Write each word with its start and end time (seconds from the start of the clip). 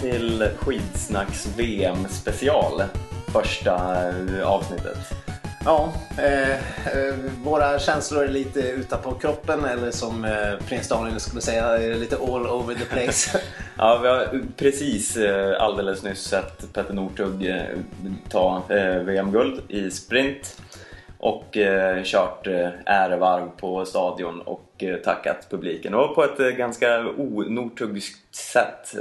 till 0.00 0.48
Skidsnacks 0.58 1.46
VM 1.56 2.08
special. 2.08 2.82
Första 3.32 4.08
eh, 4.08 4.48
avsnittet. 4.48 4.98
Ja, 5.66 5.92
eh, 6.18 6.50
eh, 6.50 7.14
våra 7.44 7.78
känslor 7.78 8.24
är 8.24 8.28
lite 8.28 8.60
utanpå 8.60 9.12
kroppen 9.12 9.64
eller 9.64 9.90
som 9.90 10.24
eh, 10.24 10.66
prins 10.68 10.88
Daniel 10.88 11.20
skulle 11.20 11.40
säga, 11.42 11.64
är 11.64 11.94
lite 11.94 12.16
all 12.16 12.46
over 12.46 12.74
the 12.74 12.84
place. 12.84 13.40
Ja, 13.78 13.98
vi 14.02 14.08
har 14.08 14.42
precis 14.56 15.18
alldeles 15.58 16.02
nyss 16.02 16.22
sett 16.22 16.72
Petter 16.72 16.94
Northug 16.94 17.54
ta 18.28 18.62
VM-guld 19.04 19.60
i 19.68 19.90
sprint 19.90 20.62
och 21.18 21.56
kört 22.04 22.46
ärevarv 22.86 23.48
på 23.56 23.84
stadion 23.84 24.40
och 24.40 24.84
tackat 25.04 25.50
publiken. 25.50 25.94
Och 25.94 26.14
på 26.14 26.24
ett 26.24 26.56
ganska 26.56 27.06
o-Northugskt 27.06 28.34
sätt. 28.34 28.94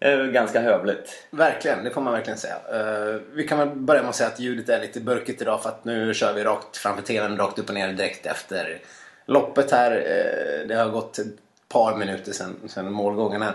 Eh, 0.00 0.18
ganska 0.18 0.60
hövligt. 0.60 1.26
verkligen, 1.30 1.84
det 1.84 1.90
får 1.90 2.00
man 2.00 2.12
verkligen 2.12 2.38
säga. 2.38 2.56
Eh, 2.72 3.20
vi 3.32 3.48
kan 3.48 3.58
väl 3.58 3.68
börja 3.68 4.00
med 4.00 4.08
att 4.08 4.16
säga 4.16 4.28
att 4.28 4.40
ljudet 4.40 4.68
är 4.68 4.80
lite 4.80 5.00
burkigt 5.00 5.42
idag 5.42 5.62
för 5.62 5.68
att 5.68 5.84
nu 5.84 6.14
kör 6.14 6.32
vi 6.32 6.44
rakt 6.44 6.76
framför 6.76 7.02
tvn, 7.02 7.36
rakt 7.36 7.58
upp 7.58 7.68
och 7.68 7.74
ner 7.74 7.92
direkt 7.92 8.26
efter 8.26 8.80
loppet 9.26 9.70
här. 9.70 9.90
Eh, 9.92 10.68
det 10.68 10.74
har 10.74 10.88
gått 10.90 11.18
ett 11.18 11.26
par 11.68 11.96
minuter 11.96 12.32
sedan, 12.32 12.56
sedan 12.66 12.92
målgången 12.92 13.42
här. 13.42 13.54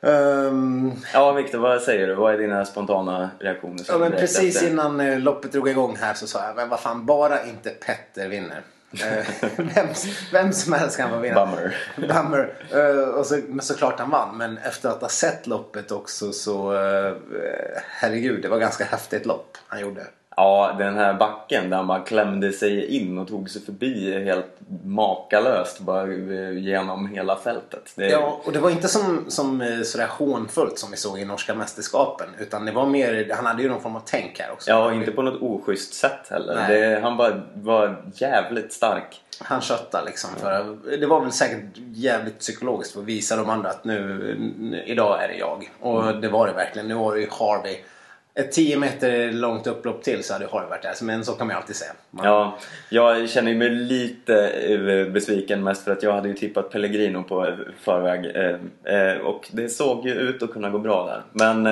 Ehm, 0.00 0.92
Ja, 1.12 1.32
Viktor, 1.32 1.58
vad 1.58 1.82
säger 1.82 2.06
du? 2.06 2.14
Vad 2.14 2.34
är 2.34 2.38
dina 2.38 2.64
spontana 2.64 3.30
reaktioner? 3.38 3.84
Ja 3.88 3.98
men 3.98 4.12
precis 4.12 4.56
efter? 4.56 4.70
innan 4.70 5.22
loppet 5.22 5.52
drog 5.52 5.68
igång 5.68 5.96
här 6.00 6.14
så 6.14 6.26
sa 6.26 6.44
jag 6.46 6.56
men 6.56 6.68
vad 6.68 6.80
fan 6.80 7.06
bara 7.06 7.46
inte 7.46 7.70
Petter 7.70 8.28
vinner. 8.28 8.62
Eh, 8.92 9.26
vem, 9.56 9.88
vem 10.32 10.52
som 10.52 10.72
helst 10.72 10.96
kan 10.96 11.10
få 11.10 11.18
vinna. 11.18 11.46
Bummer. 11.46 11.76
Bummer. 11.96 12.54
Eh, 12.72 13.08
och 13.08 13.26
så, 13.26 13.40
men 13.48 13.60
såklart 13.60 13.98
han 13.98 14.10
vann 14.10 14.36
men 14.36 14.58
efter 14.58 14.88
att 14.88 15.00
ha 15.00 15.08
sett 15.08 15.46
loppet 15.46 15.92
också 15.92 16.32
så 16.32 16.72
eh, 16.72 17.16
herregud 17.84 18.42
det 18.42 18.48
var 18.48 18.58
ganska 18.58 18.84
häftigt 18.84 19.26
lopp 19.26 19.56
han 19.66 19.80
gjorde. 19.80 20.06
Ja, 20.38 20.74
den 20.78 20.96
här 20.96 21.14
backen 21.14 21.70
där 21.70 21.76
han 21.76 21.86
bara 21.86 22.00
klämde 22.00 22.52
sig 22.52 22.96
in 22.96 23.18
och 23.18 23.28
tog 23.28 23.50
sig 23.50 23.62
förbi 23.62 24.24
helt 24.24 24.60
makalöst 24.84 25.80
bara 25.80 26.02
eh, 26.02 26.58
genom 26.58 27.06
hela 27.06 27.36
fältet. 27.36 27.92
Det, 27.94 28.08
Ja, 28.08 28.40
och 28.44 28.52
det 28.52 28.58
var 28.58 28.70
inte 28.70 28.88
som, 28.88 29.24
som 29.28 29.60
eh, 29.60 29.82
sådär 29.82 30.06
hånfullt 30.10 30.78
som 30.78 30.90
vi 30.90 30.96
såg 30.96 31.18
i 31.18 31.24
norska 31.24 31.54
mästerskapen 31.54 32.26
utan 32.38 32.64
det 32.64 32.72
var 32.72 32.86
mer, 32.86 33.34
han 33.36 33.46
hade 33.46 33.62
ju 33.62 33.68
någon 33.68 33.80
form 33.80 33.96
av 33.96 34.02
tänk 34.04 34.40
här 34.40 34.52
också. 34.52 34.70
Ja, 34.70 34.92
inte 34.92 35.10
på 35.10 35.22
något 35.22 35.42
oschysst 35.42 35.94
sätt 35.94 36.28
heller. 36.30 36.68
Det, 36.68 37.00
han 37.02 37.16
bara 37.16 37.42
var 37.54 38.02
jävligt 38.14 38.72
stark. 38.72 39.22
Han 39.40 39.60
köttar 39.60 40.02
liksom. 40.06 40.30
För, 40.36 40.76
det 41.00 41.06
var 41.06 41.20
väl 41.20 41.32
säkert 41.32 41.64
jävligt 41.94 42.38
psykologiskt 42.38 42.92
för 42.92 43.00
att 43.00 43.06
visa 43.06 43.36
de 43.36 43.50
andra 43.50 43.70
att 43.70 43.84
nu, 43.84 44.02
nu 44.58 44.82
idag 44.86 45.24
är 45.24 45.28
det 45.28 45.36
jag. 45.36 45.70
Och 45.80 46.16
det 46.16 46.28
var 46.28 46.46
det 46.46 46.52
verkligen. 46.52 46.88
Nu 46.88 46.94
var 46.94 47.14
det 47.14 47.20
ju 47.20 47.28
Harvey. 47.30 47.76
Ett 48.38 48.52
10 48.52 48.78
meter 48.78 49.32
långt 49.32 49.66
upplopp 49.66 50.02
till 50.02 50.24
så 50.24 50.32
hade 50.32 50.46
Harvey 50.46 50.68
varit 50.68 50.82
där. 50.82 50.94
Men 51.02 51.24
så 51.24 51.32
kan 51.32 51.46
man 51.46 51.56
ju 51.56 51.60
alltid 51.60 51.76
säga. 51.76 51.92
Man, 52.10 52.26
Ja, 52.26 52.58
jag 52.90 53.28
känner 53.28 53.54
mig 53.54 53.70
lite 53.70 54.48
eh, 54.48 55.12
besviken 55.12 55.64
mest 55.64 55.84
för 55.84 55.92
att 55.92 56.02
jag 56.02 56.12
hade 56.12 56.28
ju 56.28 56.34
tippat 56.34 56.70
Pellegrino 56.70 57.22
på 57.22 57.46
eh, 57.46 57.54
förväg 57.80 58.36
eh, 58.84 59.16
och 59.18 59.48
det 59.52 59.68
såg 59.68 60.06
ju 60.06 60.14
ut 60.14 60.42
att 60.42 60.52
kunna 60.52 60.70
gå 60.70 60.78
bra 60.78 61.06
där. 61.06 61.22
Men 61.32 61.64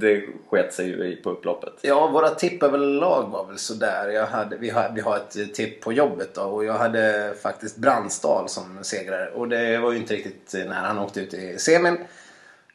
det 0.00 0.22
sket 0.50 0.74
sig 0.74 0.86
ju 0.86 1.16
på 1.16 1.30
upploppet. 1.30 1.72
Ja, 1.82 2.06
våra 2.06 2.28
tipp 2.28 2.62
överlag 2.62 3.28
var 3.32 3.46
väl 3.46 3.58
sådär. 3.58 4.08
Jag 4.08 4.26
hade, 4.26 4.56
vi, 4.56 4.70
har, 4.70 4.92
vi 4.94 5.00
har 5.00 5.16
ett 5.16 5.54
tipp 5.54 5.80
på 5.80 5.92
jobbet 5.92 6.34
då 6.34 6.42
och 6.42 6.64
jag 6.64 6.74
hade 6.74 7.34
faktiskt 7.42 7.76
Brandstal 7.76 8.48
som 8.48 8.78
segrare. 8.82 9.30
Och 9.30 9.48
det 9.48 9.78
var 9.78 9.92
ju 9.92 9.98
inte 9.98 10.14
riktigt 10.14 10.54
när 10.68 10.80
han 10.80 10.98
åkte 10.98 11.20
ut 11.20 11.34
i 11.34 11.58
semin. 11.58 11.98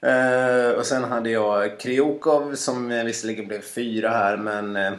Eh, 0.06 0.72
och 0.78 0.86
sen 0.86 1.04
hade 1.04 1.30
jag 1.30 1.80
Kriokov 1.80 2.56
som 2.56 2.90
visserligen 2.90 3.48
blev 3.48 3.62
fyra 3.62 4.10
här 4.10 4.38
men 4.38 4.76
eh, 4.76 4.94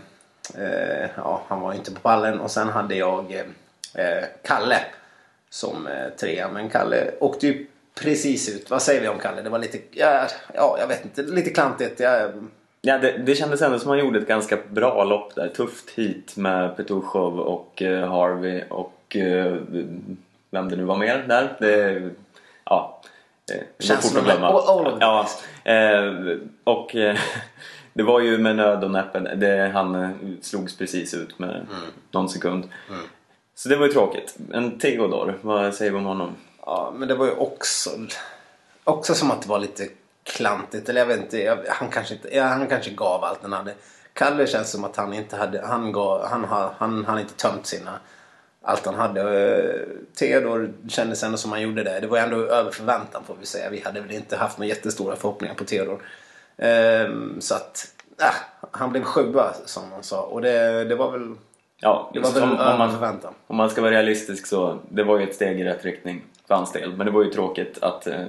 eh, 0.55 1.11
ja, 1.17 1.43
han 1.49 1.61
var 1.61 1.72
ju 1.72 1.78
inte 1.78 1.91
på 1.91 2.00
pallen. 2.00 2.41
Och 2.41 2.50
sen 2.50 2.69
hade 2.69 2.94
jag 2.94 3.33
eh, 3.94 4.25
Kalle 4.43 4.81
som 5.50 5.87
eh, 5.87 6.09
trea. 6.21 6.49
Men 6.49 6.69
Kalle 6.69 7.11
åkte 7.21 7.47
ju 7.47 7.67
precis 8.00 8.49
ut. 8.49 8.71
Vad 8.71 8.83
säger 8.83 9.00
vi 9.00 9.09
om 9.09 9.19
Kalle? 9.19 9.43
Det 9.43 9.50
var 9.50 9.59
lite, 9.59 9.78
ja, 9.91 10.27
ja 10.55 10.77
jag 10.81 10.87
vet 10.87 11.05
inte, 11.05 11.23
lite 11.23 11.50
klantigt. 11.50 12.00
Jag, 12.00 12.31
Ja, 12.81 12.99
det, 12.99 13.19
det 13.19 13.34
kändes 13.34 13.62
ändå 13.62 13.78
som 13.78 13.91
han 13.91 13.99
gjorde 13.99 14.19
ett 14.19 14.28
ganska 14.28 14.59
bra 14.71 15.05
lopp 15.05 15.34
där. 15.34 15.49
Tufft 15.49 15.91
hit 15.91 16.37
med 16.37 16.77
Petushov 16.77 17.41
och 17.41 17.83
eh, 17.83 18.11
Harvey 18.11 18.62
och 18.69 19.17
eh, 19.17 19.56
vem 20.50 20.69
det 20.69 20.77
nu 20.77 20.84
var 20.84 20.97
mer 20.97 21.25
där. 21.28 21.56
Det, 21.61 22.03
ja, 22.65 23.03
eh, 23.53 24.23
glömma. 24.25 24.47
all- 24.49 24.84
the 24.84 24.97
ja, 25.01 25.29
eh, 25.65 26.39
och 26.65 26.97
eh, 26.97 27.17
det 27.93 28.03
var 28.03 28.21
ju 28.21 28.39
med 28.39 28.57
nöd 28.57 28.84
och 28.84 28.91
näppe. 28.91 29.19
Det, 29.21 29.71
han 29.75 30.39
slogs 30.43 30.77
precis 30.79 31.15
ut 31.15 31.39
med 31.39 31.51
Mm. 31.51 31.67
någon 32.11 32.29
sekund. 32.29 32.69
Så 33.55 33.69
det 33.69 33.77
var 33.77 33.87
ju 33.87 33.93
tråkigt. 33.93 34.37
En 34.53 34.79
Theodor, 34.79 35.39
vad 35.43 35.75
säger 35.75 35.91
vi 35.93 35.99
om 35.99 36.05
honom? 36.05 36.37
Ja, 36.67 36.93
men 36.97 37.09
det 37.09 37.15
var 37.15 37.27
ju 37.27 37.33
också, 37.33 37.91
också 38.85 39.15
som 39.15 39.31
att 39.31 39.43
det 39.43 39.49
var 39.49 39.59
lite 39.59 39.89
klantigt. 40.25 40.89
Eller 40.89 41.01
jag 41.01 41.06
vet 41.06 41.19
inte, 41.21 41.39
jag, 41.43 41.59
han, 41.69 41.89
kanske 41.91 42.15
inte 42.15 42.37
ja, 42.37 42.45
han 42.45 42.67
kanske 42.67 42.91
gav 42.91 43.25
allt 43.25 43.39
han 43.43 43.53
hade. 43.53 43.75
Kalle 44.12 44.47
känns 44.47 44.71
som 44.71 44.85
att 44.85 44.97
han 44.97 45.12
inte 45.15 45.37
hade, 45.37 45.67
han 45.67 45.93
gav, 45.93 46.27
han, 46.27 46.45
har- 46.45 46.75
han, 46.79 47.05
han 47.05 47.19
inte 47.19 47.35
tömt 47.35 47.67
sina, 47.67 47.99
allt 48.66 48.87
han 48.87 48.94
hade. 48.94 49.21
Eh, 49.21 49.81
Theodor 50.19 50.72
kändes 50.88 51.22
ändå 51.22 51.37
som 51.38 51.53
han 51.53 51.62
gjorde 51.62 51.82
det. 51.84 52.00
Det 52.00 52.06
var 52.06 52.19
ändå 52.19 52.37
över 52.37 52.71
förväntan 52.71 53.22
får 53.27 53.37
vi 53.41 53.47
säga. 53.47 53.71
Vi 53.71 53.81
hade 53.81 54.00
väl 54.00 54.12
inte 54.12 54.37
haft 54.37 54.59
några 54.59 54.69
jättestora 54.69 55.16
förhoppningar 55.16 55.54
på 55.54 55.65
Theodor. 55.65 56.03
Ehm, 56.56 57.41
så 57.41 57.55
att, 57.55 57.87
äh, 58.21 58.34
han 58.71 58.91
blev 58.93 59.03
sjua 59.03 59.53
som 59.66 59.91
man 59.91 60.03
sa. 60.03 60.22
Och 60.22 60.43
det, 60.43 60.84
det 60.84 60.94
var 60.94 61.10
väl, 61.10 61.34
Ja, 61.81 62.10
det 62.15 62.21
var 62.21 62.31
väl 62.32 62.43
om, 62.43 62.50
om, 62.50 62.78
man, 62.78 62.93
förväntan. 62.93 63.34
om 63.47 63.56
man 63.56 63.71
ska 63.71 63.81
vara 63.82 63.91
realistisk 63.93 64.47
så 64.47 64.78
det 64.88 65.03
var 65.05 65.19
ju 65.19 65.25
ett 65.25 65.34
steg 65.34 65.60
i 65.60 65.65
rätt 65.65 65.84
riktning 65.84 66.22
för 66.49 66.55
hans 66.55 66.72
del. 66.72 66.97
Men 66.97 67.06
det 67.06 67.12
var 67.12 67.25
ju 67.25 67.31
tråkigt 67.31 67.78
att 67.82 68.06
eh, 68.06 68.21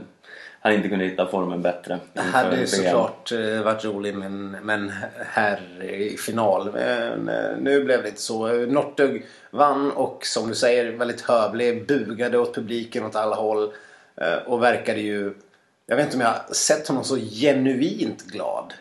han 0.68 0.76
inte 0.76 0.90
kunde 0.90 1.06
hitta 1.06 1.28
formen 1.28 1.62
bättre. 1.62 2.00
Det 2.14 2.22
hade 2.22 2.58
ju 2.60 2.68
såklart 2.68 3.32
eh, 3.32 3.62
varit 3.64 3.86
roligt 3.86 4.16
men, 4.16 4.52
men 4.52 4.92
här 5.26 5.84
i 5.84 6.18
final. 6.18 6.70
Men, 6.74 7.30
eh, 7.30 7.58
nu 7.60 7.84
blev 7.84 8.04
det 8.04 8.10
inte 8.10 8.22
så. 8.22 8.48
Northug 8.48 9.26
vann 9.52 9.92
och 9.92 10.26
som 10.26 10.48
du 10.48 10.56
säger 10.56 10.92
väldigt 10.92 11.22
hövlig. 11.22 11.88
Bugade 11.88 12.38
åt 12.38 12.56
publiken 12.56 13.06
åt 13.06 13.16
alla 13.16 13.36
håll. 13.36 13.72
Eh, 14.22 14.38
Och 14.48 14.64
verkade 14.64 15.00
ju... 15.00 15.34
Jag 15.86 15.96
vet 15.96 16.06
inte 16.06 16.18
om 16.18 16.22
jag 16.22 16.56
sett 16.56 16.88
honom 16.88 17.04
så 17.04 17.16
genuint 17.18 18.24
glad. 18.26 18.74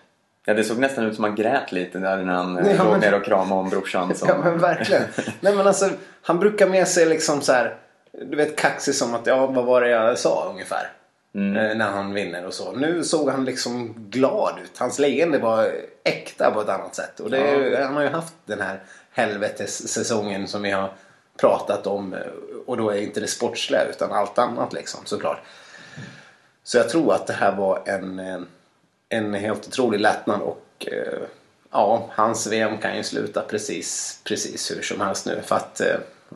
Ja, 0.45 0.55
det 0.55 0.65
såg 0.65 0.79
nästan 0.79 1.05
ut 1.07 1.15
som 1.15 1.25
han 1.25 1.35
grät 1.35 1.73
lite 1.73 1.99
där 1.99 2.17
när 2.17 2.33
han 2.35 2.57
Ja, 2.57 2.71
ja, 2.77 2.83
låg 2.85 2.93
men- 2.93 3.01
ner 3.01 3.15
och 3.15 3.25
kramade 3.25 3.61
om 3.61 3.71
brorsan. 3.71 4.15
Som... 4.15 4.29
Ja 4.29 4.37
men 4.45 4.59
verkligen. 4.59 5.03
Nej 5.41 5.57
men 5.57 5.67
alltså 5.67 5.91
han 6.23 6.39
brukar 6.41 6.69
med 6.69 6.89
sig 6.89 7.07
liksom 7.07 7.41
så 7.41 7.53
här. 7.53 7.77
Du 8.13 8.37
vet 8.37 8.57
kaxig 8.57 8.95
som 8.95 9.15
att 9.15 9.27
ja 9.27 9.47
vad 9.47 9.65
var 9.65 9.81
det 9.81 9.89
jag 9.89 10.19
sa 10.19 10.49
ungefär. 10.51 10.89
Eh, 11.37 11.77
När 11.77 11.91
han 11.91 12.15
vinner 12.15 12.47
och 12.47 12.55
så. 12.55 12.73
Nu 12.73 13.05
såg 13.05 13.29
han 13.31 13.45
liksom 13.45 13.95
glad 14.11 14.59
ut. 14.65 14.79
Hans 14.79 14.99
leende 14.99 15.39
var 15.39 15.73
äkta 16.05 16.51
på 16.55 16.61
ett 16.61 16.69
annat 16.69 16.95
sätt. 16.95 17.21
Och 17.21 17.31
det, 17.31 17.85
han 17.85 17.95
har 17.97 18.03
ju 18.03 18.09
haft 18.09 18.35
den 18.45 18.61
här 18.61 18.81
helvetessäsongen 19.13 20.49
som 20.49 20.63
vi 20.63 20.71
har 20.71 20.93
pratat 21.41 21.87
om. 21.87 22.15
eh, 22.15 22.21
Och 22.67 22.77
då 22.77 22.91
är 22.91 22.97
inte 23.03 23.21
det 23.21 23.27
sportsliga 23.27 23.85
utan 23.85 24.13
allt 24.13 24.39
annat 24.39 24.73
liksom 24.73 25.01
såklart. 25.05 25.39
Så 26.65 26.77
jag 26.79 26.89
tror 26.89 27.15
att 27.15 27.27
det 27.27 27.33
här 27.33 27.57
var 27.57 27.83
en, 27.87 28.19
eh, 28.19 28.41
en 29.09 29.35
helt 29.35 29.67
otrolig 29.69 30.01
lättnad 30.01 30.41
och 30.41 30.87
ja, 31.73 32.09
hans 32.13 32.47
VM 32.47 32.79
kan 32.79 32.97
ju 32.97 33.03
sluta 33.03 33.43
precis, 33.43 34.21
precis 34.25 34.71
hur 34.71 34.83
som 34.83 35.01
helst 35.01 35.27
nu. 35.27 35.41
För 35.45 35.57
att, 35.57 35.81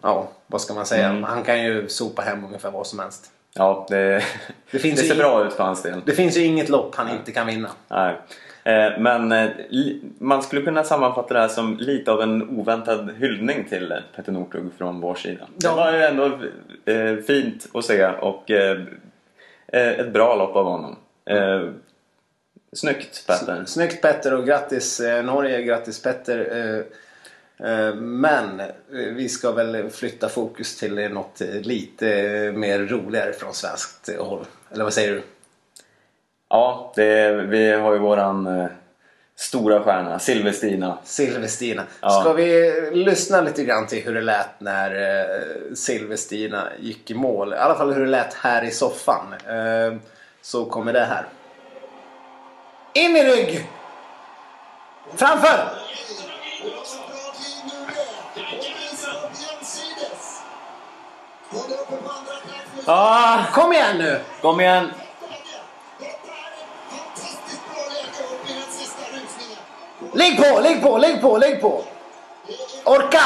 ja, 0.03 0.29
vad 0.47 0.61
ska 0.61 0.75
man 0.75 0.87
säga? 0.87 1.09
Han 1.27 1.43
kan 1.43 1.63
ju 1.65 1.89
sopa 1.89 2.23
hem 2.23 2.45
ungefär 2.45 2.71
vad 2.71 2.87
som 2.87 2.99
helst. 2.99 3.31
Ja, 3.55 3.87
det, 3.89 4.23
Det 4.71 4.79
det, 4.83 4.97
ser 4.97 5.17
bra 5.17 5.47
ut 5.47 5.53
för 5.53 5.65
hans 5.65 5.83
del. 5.83 6.01
Det 6.05 6.13
finns 6.13 6.37
ju 6.37 6.45
inget 6.45 6.69
lopp 6.69 6.95
han 6.95 7.11
inte 7.11 7.33
kan 7.33 7.47
vinna. 7.47 7.69
Nej. 7.89 8.17
Eh, 8.65 8.99
Men 8.99 9.33
eh, 9.33 9.51
man 10.19 10.43
skulle 10.43 10.63
kunna 10.63 10.85
sammanfatta 10.85 11.35
det 11.35 11.41
här 11.41 11.49
som 11.49 11.77
lite 11.77 12.13
av 12.13 12.23
en 12.23 12.59
oväntad 12.59 13.11
hyllning 13.19 13.65
till 13.69 13.95
Petter 14.17 14.33
Northug 14.33 14.71
från 14.79 15.01
vår 15.01 15.15
sida. 15.15 15.49
Ja. 15.59 15.71
Det 15.71 15.77
var 15.77 15.93
ju 15.93 16.03
ändå 16.03 16.25
eh, 16.85 17.17
fint 17.27 17.67
att 17.75 17.85
se 17.85 18.07
och 18.07 18.51
ett 19.73 20.13
bra 20.13 20.37
lopp 20.37 20.57
av 20.57 20.65
honom. 20.65 20.97
Snyggt 22.73 23.27
Petter. 23.27 23.65
Snyggt 23.67 24.03
Petter 24.03 24.35
och 24.35 24.47
grattis 24.47 25.01
Norge, 25.25 25.63
grattis 25.63 26.03
Petter. 26.03 26.85
Eh, 27.65 27.95
Men 27.95 28.61
eh, 28.61 28.67
vi 28.91 29.29
ska 29.29 29.53
väl 29.53 29.91
flytta 29.91 30.29
fokus 30.29 30.79
till 30.79 31.11
något 31.11 31.41
eh, 31.41 31.49
lite 31.49 32.09
eh, 32.21 32.53
mer 32.53 32.79
roligare 32.79 33.33
från 33.33 33.55
svenskt 33.55 34.11
håll. 34.19 34.47
Eller 34.73 34.85
vad 34.85 34.93
säger 34.93 35.13
du? 35.13 35.23
Ja, 36.49 36.93
det, 36.97 37.33
vi 37.33 37.73
har 37.73 37.93
ju 37.93 37.99
våran 37.99 38.69
stora 39.37 39.83
stjärna 39.83 40.19
Silverstina. 40.19 40.99
Silverstina. 41.05 41.83
Ja. 42.01 42.11
Ska 42.11 42.33
vi 42.33 42.73
lyssna 42.93 43.41
lite 43.41 43.65
grann 43.65 43.87
till 43.87 44.05
hur 44.05 44.15
det 44.15 44.21
lät 44.21 44.61
när 44.61 45.75
Silverstina 45.75 46.69
gick 46.81 47.11
i 47.11 47.15
mål? 47.15 47.53
I 47.53 47.57
alla 47.57 47.75
fall 47.75 47.93
hur 47.93 48.05
det 48.05 48.11
lät 48.11 48.35
här 48.35 48.65
i 48.65 48.71
soffan. 48.71 49.35
Så 50.43 50.65
kommer 50.65 50.93
det 50.93 51.05
här. 51.05 51.25
In 52.95 53.17
i 53.17 53.25
rygg! 53.25 53.69
Framför! 55.17 55.59
Ah, 62.87 63.45
Kom 63.53 63.73
igen 63.73 63.99
nu! 63.99 64.21
kom 64.41 64.61
igen! 64.61 64.93
Ligg 70.13 70.37
på, 70.37 70.61
ligg 70.61 70.83
på, 70.83 70.99
ligg 70.99 71.21
på, 71.21 71.39
ligg 71.39 71.61
på! 71.61 71.85
Orka! 72.85 73.23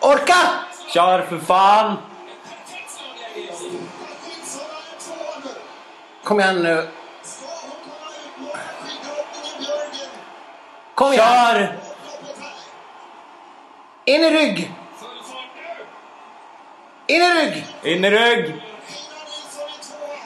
Orka! 0.00 0.36
Kör 0.88 1.22
för 1.22 1.38
fan! 1.38 1.96
Kom 6.24 6.40
igen 6.40 6.62
nu. 6.62 6.88
Kom 10.94 11.12
igen! 11.12 11.26
Kör! 11.26 11.78
In 14.04 14.24
i 14.24 14.30
rygg! 14.30 14.72
In 17.08 17.22
i 17.22 17.30
rygg! 17.34 17.66
In 17.82 18.04
i 18.04 18.10
rygg! 18.10 18.62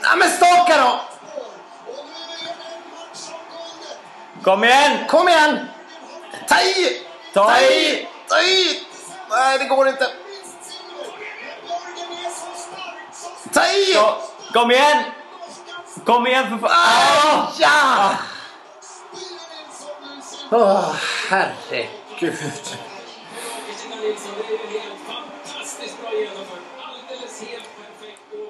Ja, 0.03 0.17
men 0.17 0.31
staka 0.31 0.77
då! 0.77 1.00
Kom 4.43 4.65
igen! 4.65 5.06
Kom 5.09 5.29
igen! 5.29 5.69
Ta 6.49 6.61
i! 6.61 7.06
Ta 7.35 7.61
i! 7.61 8.09
Ta 8.29 8.43
i! 8.43 8.87
Nej, 9.31 9.59
det 9.59 9.65
går 9.65 9.88
inte. 9.88 10.06
Ta 13.53 13.67
i! 13.67 13.93
Ja, 13.94 14.23
Kom 14.53 14.71
igen! 14.71 15.05
Kom 16.05 16.27
igen 16.27 16.50
för 16.50 16.69
fan! 16.69 16.71
Ah! 16.71 17.53
Ja! 17.59 18.17
Åh, 20.50 20.94
herregud. 21.29 22.79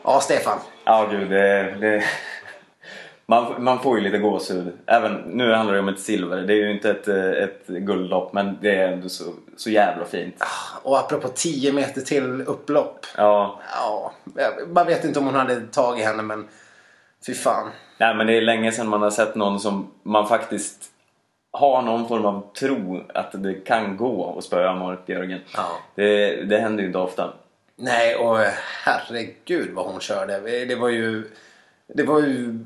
Ja, 0.05 0.20
Stefan. 0.20 0.58
Ja, 0.85 1.08
gud. 1.11 1.31
Det, 1.31 1.75
det, 1.81 2.05
man, 3.26 3.64
man 3.64 3.79
får 3.79 3.99
ju 3.99 4.05
lite 4.05 4.19
gåshud. 4.19 4.73
Även, 4.87 5.12
nu 5.14 5.52
handlar 5.52 5.75
det 5.75 5.81
om 5.81 5.88
ett 5.88 6.00
silver. 6.00 6.37
Det 6.37 6.52
är 6.52 6.56
ju 6.56 6.70
inte 6.73 6.91
ett, 6.91 7.08
ett 7.08 7.67
guldlopp, 7.67 8.32
men 8.32 8.58
det 8.61 8.75
är 8.75 8.93
ändå 8.93 9.08
så, 9.08 9.25
så 9.56 9.70
jävla 9.70 10.05
fint. 10.05 10.35
Och 10.82 10.99
apropå 10.99 11.29
10 11.29 11.73
meter 11.73 12.00
till 12.00 12.43
upplopp. 12.43 13.06
Ja, 13.17 13.61
Ja, 13.76 14.12
bara 14.67 14.85
vet 14.85 15.05
inte 15.05 15.19
om 15.19 15.25
hon 15.26 15.35
hade 15.35 15.61
tagit 15.61 16.05
henne, 16.05 16.23
men 16.23 16.49
fy 17.26 17.35
fan. 17.35 17.70
nej 17.99 18.14
men 18.14 18.26
det 18.26 18.37
är 18.37 18.41
länge 18.43 18.73
sedan 18.73 18.88
man 18.88 19.03
har 19.03 19.11
sett 19.11 19.35
någon 19.35 19.61
som 19.61 19.91
man 20.03 20.29
faktiskt 20.29 20.85
har 21.53 21.82
någon 21.82 22.08
form 22.08 22.25
av 22.26 22.53
tro 22.61 23.05
att 23.14 23.31
det 23.32 23.55
kan 23.55 23.96
gå 23.96 24.35
att 24.38 24.44
spöa 24.44 24.75
Marit 24.75 25.06
Björgen. 25.06 25.41
Ja. 25.56 25.67
Det, 25.94 26.37
det 26.44 26.58
händer 26.58 26.81
ju 26.82 26.87
inte 26.87 26.99
ofta. 26.99 27.32
Nej, 27.81 28.17
och 28.17 28.38
herregud 28.85 29.71
vad 29.71 29.87
hon 29.87 30.00
körde. 30.00 30.65
Det 30.65 30.75
var 30.75 30.88
ju... 30.88 31.31
Det 31.87 32.03
var 32.03 32.21
ju... 32.21 32.59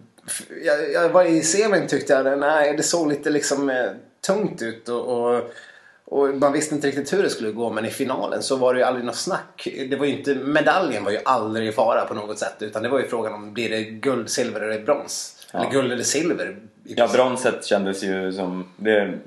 Jag, 0.65 0.93
jag 0.93 1.09
var 1.09 1.25
i 1.25 1.43
semin 1.43 1.87
tyckte 1.87 2.13
jag, 2.13 2.39
nej 2.39 2.77
det 2.77 2.83
såg 2.83 3.09
lite 3.09 3.31
liksom 3.31 3.71
eh, 3.71 3.91
tungt 4.27 4.63
ut 4.63 4.89
och, 4.89 5.07
och, 5.07 5.51
och 6.05 6.35
man 6.35 6.53
visste 6.53 6.75
inte 6.75 6.87
riktigt 6.87 7.13
hur 7.13 7.23
det 7.23 7.31
skulle 7.31 7.53
gå 7.53 7.71
men 7.71 7.85
i 7.85 7.91
finalen 7.91 8.43
så 8.43 8.57
var 8.57 8.75
det 8.75 8.81
ju 8.81 8.87
aldrig 8.87 9.05
något 9.05 9.17
snack. 9.17 9.69
Det 9.91 9.97
var 9.97 10.07
ju 10.07 10.19
inte, 10.19 10.35
medaljen 10.35 11.05
var 11.05 11.11
ju 11.11 11.19
aldrig 11.25 11.69
i 11.69 11.73
fara 11.73 12.05
på 12.05 12.15
något 12.15 12.39
sätt 12.39 12.57
utan 12.59 12.83
det 12.83 12.89
var 12.89 13.01
ju 13.01 13.07
frågan 13.07 13.35
om 13.35 13.53
blir 13.55 13.71
det 13.71 13.83
guld, 13.83 14.31
silver 14.31 14.61
eller 14.61 14.83
brons? 14.83 15.47
Ja. 15.53 15.59
Eller 15.59 15.71
guld 15.71 15.93
eller 15.93 16.05
silver. 16.05 16.57
Ja, 16.85 17.09
bronset 17.13 17.65
kändes 17.65 18.03
ju 18.03 18.33
som... 18.33 18.69
Det, 18.77 19.19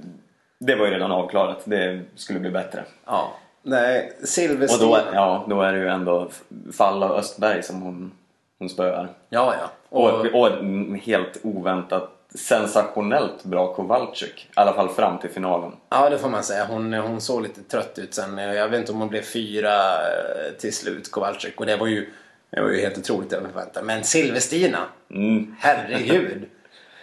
det 0.60 0.75
var 0.75 0.86
ju 0.86 0.92
redan 0.92 1.12
avklarat. 1.12 1.62
Det 1.63 2.01
skulle 2.16 2.39
bli 2.39 2.50
bättre. 2.50 2.84
Ja. 3.06 3.36
Nej, 3.67 4.11
Och 4.21 4.27
silverstil. 4.27 4.87
då, 4.87 4.99
ja, 5.13 5.45
då 5.49 5.61
är 5.61 5.73
det 5.73 5.79
ju 5.79 5.87
ändå 5.87 6.29
fall 6.77 7.03
av 7.03 7.11
Östberg 7.11 7.63
som 7.63 7.81
hon, 7.81 8.11
hon 8.59 8.69
spöar. 8.69 9.09
Ja, 9.29 9.55
ja. 9.61 9.69
Och, 9.89 10.25
Och, 10.25 10.41
och 10.41 10.49
helt 10.97 11.39
oväntat 11.43 12.09
sensationellt 12.35 13.43
bra 13.43 13.73
Kowalczyk. 13.73 14.47
I 14.49 14.51
alla 14.55 14.73
fall 14.73 14.89
fram 14.89 15.17
till 15.19 15.29
finalen. 15.29 15.71
Ja, 15.89 16.09
det 16.09 16.17
får 16.17 16.29
man 16.29 16.43
säga. 16.43 16.65
Hon, 16.65 16.93
hon 16.93 17.21
såg 17.21 17.41
lite 17.43 17.61
trött 17.63 17.99
ut 17.99 18.13
sen. 18.13 18.37
Jag 18.37 18.69
vet 18.69 18.79
inte 18.79 18.91
om 18.91 18.99
hon 18.99 19.09
blev 19.09 19.21
fyra 19.21 19.73
eh, 19.93 20.53
till 20.59 20.73
slut, 20.75 21.11
Kowalczyk. 21.11 21.59
Och 21.59 21.65
det 21.65 21.75
var 21.77 21.87
ju, 21.87 22.09
det 22.49 22.61
var 22.61 22.69
ju 22.69 22.81
helt 22.81 22.97
otroligt 22.97 23.33
över 23.33 23.47
förväntan. 23.49 23.85
Men 23.85 24.03
Silverstina, 24.03 24.79
Mm. 25.11 25.55
herregud. 25.59 26.45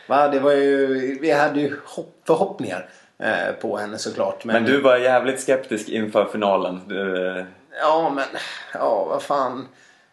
Va, 0.09 0.29
det 0.29 0.41
var 0.41 0.53
ju, 0.53 0.87
vi 1.21 1.31
hade 1.31 1.61
ju 1.61 1.77
hopp, 1.85 2.15
förhoppningar 2.27 2.89
på 3.61 3.77
henne 3.77 3.99
såklart. 3.99 4.45
Men, 4.45 4.55
Men 4.55 4.65
du 4.65 4.81
var 4.81 4.97
jävligt 4.97 5.41
skeptisk 5.41 5.89
inför 5.89 6.25
finalen. 6.25 6.81
Du, 6.89 7.29
eh, 7.39 7.45
Ja, 7.81 8.13
men 8.15 8.25
ja, 8.73 9.05
vad 9.05 9.23
fan. 9.23 9.69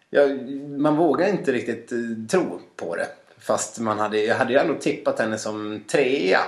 Jag, 0.09 0.49
man 0.69 0.95
vågar 0.95 1.27
inte 1.27 1.51
riktigt 1.51 1.91
eh, 1.91 1.97
tro 2.29 2.59
på 2.75 2.95
det. 2.95 3.07
Fast 3.39 3.79
man 3.79 3.99
hade, 3.99 4.21
jag 4.23 4.35
hade 4.35 4.53
ju 4.53 4.59
ändå 4.59 4.73
tippat 4.73 5.19
henne 5.19 5.37
som 5.37 5.83
trea. 5.91 6.39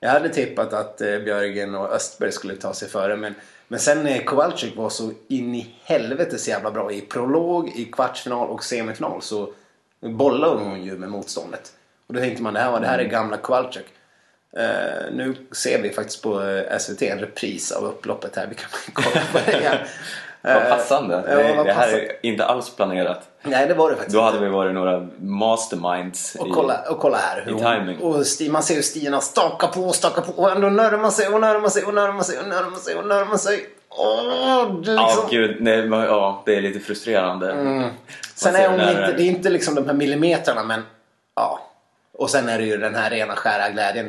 Jag 0.00 0.10
hade 0.10 0.28
tippat 0.28 0.72
att 0.72 1.00
eh, 1.00 1.18
Björgen 1.18 1.74
och 1.74 1.92
Östberg 1.92 2.32
skulle 2.32 2.56
ta 2.56 2.74
sig 2.74 2.88
före. 2.88 3.16
Men, 3.16 3.34
men 3.68 3.80
sen 3.80 4.02
när 4.02 4.18
Kowalczyk 4.18 4.76
var 4.76 4.90
så 4.90 5.12
in 5.28 5.54
i 5.54 5.74
helvete 5.84 6.38
så 6.38 6.50
jävla 6.50 6.70
bra 6.70 6.92
i 6.92 7.00
prolog, 7.00 7.68
i 7.68 7.84
kvartsfinal 7.84 8.48
och 8.48 8.64
semifinal 8.64 9.22
så 9.22 9.52
bollade 10.00 10.64
hon 10.64 10.84
ju 10.84 10.98
med 10.98 11.10
motståndet. 11.10 11.72
Och 12.06 12.14
då 12.14 12.20
tänkte 12.20 12.42
man 12.42 12.54
det 12.54 12.60
här, 12.60 12.80
det 12.80 12.86
här 12.86 12.98
är 12.98 13.04
gamla 13.04 13.36
Kowalczyk. 13.36 13.86
Eh, 14.56 15.12
nu 15.12 15.34
ser 15.52 15.82
vi 15.82 15.92
faktiskt 15.92 16.22
på 16.22 16.42
eh, 16.42 16.78
SVT 16.78 17.02
en 17.02 17.18
repris 17.18 17.72
av 17.72 17.84
upploppet 17.84 18.36
här. 18.36 18.46
Vi 18.46 18.54
kan 18.54 18.68
kolla 18.92 19.24
på 19.32 19.38
det 19.50 19.58
igen. 19.60 19.76
vad 20.42 20.52
Eh, 20.56 20.68
passande. 20.68 21.24
Ja, 21.28 21.34
det, 21.36 21.54
vad 21.56 21.66
det 21.66 21.72
här 21.72 21.80
passande. 21.80 22.06
är 22.06 22.16
inte 22.22 22.44
alls 22.44 22.76
planerat. 22.76 23.22
Nej, 23.42 23.66
det 23.68 23.74
var 23.74 23.90
det 23.90 23.96
faktiskt 23.96 24.16
Då 24.16 24.22
hade 24.22 24.38
vi 24.38 24.48
varit 24.48 24.74
några 24.74 25.08
masterminds. 25.20 26.34
Och 26.34 26.46
i- 26.48 26.50
kolla, 26.50 26.80
och 26.90 26.98
kolla 26.98 27.16
här. 27.16 27.42
hur 27.46 27.56
i 27.56 27.58
timing. 27.58 27.98
Och 27.98 28.26
Sti, 28.26 28.48
man 28.48 28.62
ser 28.62 28.74
hur 28.74 28.82
Stina 28.82 29.20
stakar 29.20 29.68
på 29.68 29.80
och 29.80 29.94
stakar 29.94 30.22
på 30.22 30.32
och 30.32 30.50
ändå 30.50 30.68
närmar 30.68 31.10
sig 31.10 31.28
och 31.28 31.40
närmar 31.40 31.68
sig 31.68 31.84
och 31.84 31.94
närmar 31.94 32.22
sig 32.22 32.38
och 32.38 32.48
närmar 32.48 32.76
sig 32.78 32.94
och 32.96 33.06
närmar 33.06 33.36
sig. 33.36 33.66
Åh, 33.88 34.80
det 34.84 34.92
liksom... 34.94 35.28
gud. 35.30 35.56
Nej, 35.60 35.86
men, 35.86 36.00
ja, 36.00 36.42
det 36.46 36.56
är 36.56 36.60
lite 36.60 36.80
frustrerande. 36.80 37.46
Sen 38.34 38.52
Man 38.52 38.62
är 38.62 38.68
hon 38.68 38.80
inte, 38.80 39.12
det 39.16 39.22
är 39.22 39.26
inte 39.26 39.50
liksom 39.50 39.74
de 39.74 39.86
här 39.86 39.94
millimetrarna 39.94 40.62
men 40.64 40.82
ja. 41.36 41.60
Och 42.18 42.30
sen 42.30 42.48
är 42.48 42.58
det 42.58 42.64
ju 42.64 42.76
den 42.76 42.94
här 42.94 43.10
rena 43.10 43.34
skära 43.36 43.68
glädjen. 43.68 44.06